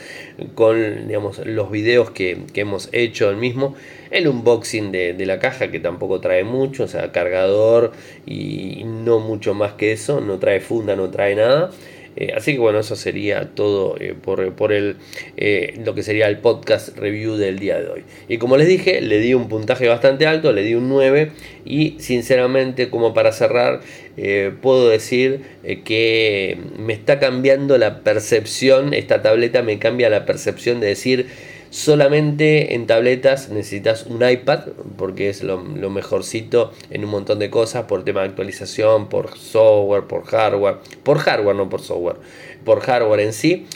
con 0.56 1.08
digamos, 1.08 1.40
los 1.46 1.72
videos 1.72 2.12
que, 2.12 2.38
hemos 2.54 2.90
hecho 2.92 3.30
el 3.30 3.38
mismo. 3.38 3.76
El 4.10 4.28
unboxing 4.28 4.92
de, 4.92 5.14
de, 5.14 5.26
la 5.26 5.40
caja 5.40 5.70
que 5.70 5.80
tampoco 5.80 6.22
trae 6.22 6.44
mucho, 6.44 6.84
o 6.84 6.88
sea, 6.88 7.12
cargador 7.12 7.92
y 8.26 8.84
no 8.86 9.20
mucho 9.20 9.54
más 9.54 9.74
que 9.74 9.92
eso, 9.92 10.22
no 10.22 10.40
trae 10.40 10.60
funda, 10.60 10.96
no 10.96 11.10
trae 11.10 11.36
nada. 11.36 11.72
Eh, 12.20 12.34
así 12.36 12.54
que 12.54 12.60
bueno, 12.60 12.80
eso 12.80 12.96
sería 12.96 13.52
todo 13.54 13.96
eh, 14.00 14.16
por, 14.20 14.42
el, 14.72 14.96
eh, 15.38 15.80
lo 15.86 15.94
que 15.94 16.02
sería 16.02 16.28
el 16.28 16.40
podcast 16.40 16.98
review 16.98 17.36
del 17.36 17.60
día 17.60 17.80
de 17.80 17.88
hoy. 17.88 18.04
Y 18.28 18.40
como 18.40 18.58
les 18.58 18.68
dije, 18.68 19.02
le 19.02 19.20
di 19.20 19.36
un 19.36 19.48
puntaje 19.48 19.88
bastante 19.88 20.26
alto, 20.26 20.52
le 20.52 20.64
di 20.64 20.74
un 20.74 20.90
9 20.90 21.32
y 21.64 21.98
sinceramente 22.00 22.90
como 22.90 23.14
para 23.14 23.32
cerrar, 23.32 23.82
puedo 24.62 24.90
decir 24.90 25.42
que 25.86 26.58
me 26.80 26.94
está 26.94 27.20
cambiando 27.20 27.78
la 27.78 28.00
percepción, 28.00 28.96
esta 28.96 29.22
tableta 29.22 29.62
me 29.62 29.78
cambia 29.78 30.10
la 30.10 30.26
percepción 30.26 30.80
de 30.80 30.88
decir 30.88 31.28
Solamente 31.70 32.76
en 32.76 32.88
tabletas 32.88 33.50
necesitas 33.50 34.06
un 34.06 34.28
iPad 34.28 34.62
porque 34.98 35.30
es 35.30 35.44
lo, 35.44 35.60
mejorcito 35.60 36.72
en 36.90 37.04
un 37.04 37.12
montón 37.12 37.40
de 37.40 37.50
cosas 37.50 37.86
por 37.86 38.04
tema 38.04 38.22
de 38.22 38.28
actualización, 38.28 39.10
por 39.10 39.38
software, 39.38 40.04
por 40.04 40.26
hardware, 40.26 40.78
por 41.04 41.20
hardware, 41.20 41.56
no 41.56 41.70
por 41.70 41.82
software, 41.82 42.18
por 42.64 42.82
hardware 42.82 43.20
en 43.22 43.34
sí. 43.34 43.68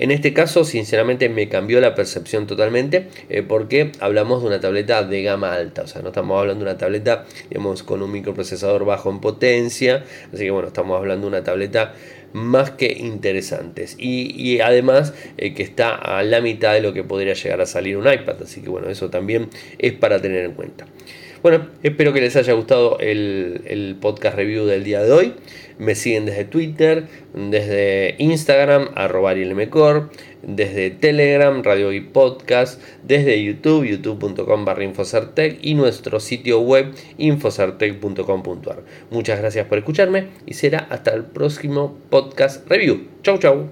En 0.00 0.10
este 0.10 0.32
caso, 0.32 0.64
sinceramente, 0.64 1.28
me 1.28 1.50
cambió 1.50 1.78
la 1.78 1.94
percepción 1.94 2.46
totalmente 2.46 3.08
eh, 3.28 3.42
porque 3.42 3.92
hablamos 4.00 4.40
de 4.40 4.48
una 4.48 4.58
tableta 4.58 5.02
de 5.02 5.22
gama 5.22 5.52
alta. 5.52 5.82
O 5.82 5.86
sea, 5.86 6.00
no 6.00 6.08
estamos 6.08 6.40
hablando 6.40 6.64
de 6.64 6.70
una 6.70 6.78
tableta, 6.78 7.26
digamos, 7.50 7.82
con 7.82 8.00
un 8.00 8.10
microprocesador 8.10 8.86
bajo 8.86 9.10
en 9.10 9.20
potencia. 9.20 10.04
Así 10.32 10.44
que, 10.44 10.50
bueno, 10.50 10.68
estamos 10.68 10.96
hablando 10.96 11.26
de 11.26 11.36
una 11.36 11.44
tableta 11.44 11.92
más 12.32 12.70
que 12.70 12.92
interesantes. 12.98 13.96
Y, 13.98 14.60
además 14.60 15.14
eh, 15.36 15.54
que 15.54 15.62
está 15.62 15.94
a 15.94 16.22
la 16.22 16.40
mitad 16.40 16.72
de 16.74 16.80
lo 16.80 16.92
que 16.92 17.04
podría 17.04 17.34
llegar 17.34 17.60
a 17.60 17.66
salir 17.66 17.96
un 17.96 18.10
iPad. 18.10 18.42
Así 18.42 18.60
que 18.60 18.68
bueno, 18.68 18.88
eso 18.88 19.10
también 19.10 19.48
es 19.78 19.92
para 19.92 20.20
tener 20.20 20.44
en 20.44 20.52
cuenta. 20.52 20.86
Bueno, 21.42 21.68
espero 21.82 22.12
que 22.12 22.20
les 22.20 22.36
haya 22.36 22.52
gustado 22.52 22.98
el, 23.00 23.96
podcast 24.00 24.36
review 24.36 24.66
del 24.66 24.84
día 24.84 25.02
de 25.02 25.10
hoy. 25.10 25.32
Me 25.80 25.94
siguen 25.94 26.26
desde 26.26 26.44
Twitter, 26.44 27.06
desde 27.32 28.14
Instagram, 28.18 28.90
arroba 28.94 29.34
desde 30.42 30.90
Telegram, 30.90 31.62
Radio 31.62 31.92
y 31.92 32.02
Podcast, 32.02 32.82
desde 33.02 33.42
YouTube, 33.42 33.86
youtube.com 33.86 34.64
barra 34.66 34.84
y 35.62 35.74
nuestro 35.74 36.20
sitio 36.20 36.60
web 36.60 36.94
infocertec.com.ar. 37.16 38.82
Muchas 39.10 39.40
gracias 39.40 39.66
por 39.66 39.78
escucharme 39.78 40.28
y 40.46 40.52
será 40.52 40.86
hasta 40.90 41.14
el 41.14 41.24
próximo 41.24 41.98
podcast 42.10 42.68
review. 42.68 43.08
Chau 43.22 43.38
chau. 43.38 43.70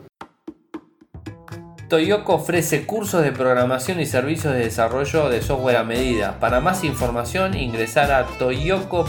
Toyoko 1.88 2.34
ofrece 2.34 2.84
cursos 2.84 3.22
de 3.22 3.32
programación 3.32 4.00
y 4.00 4.06
servicios 4.06 4.52
de 4.54 4.60
desarrollo 4.60 5.30
de 5.30 5.40
software 5.40 5.76
a 5.76 5.84
medida. 5.84 6.38
Para 6.38 6.60
más 6.60 6.84
información 6.84 7.54
ingresar 7.54 8.12
a 8.12 8.26
toyoko.io. 8.38 9.08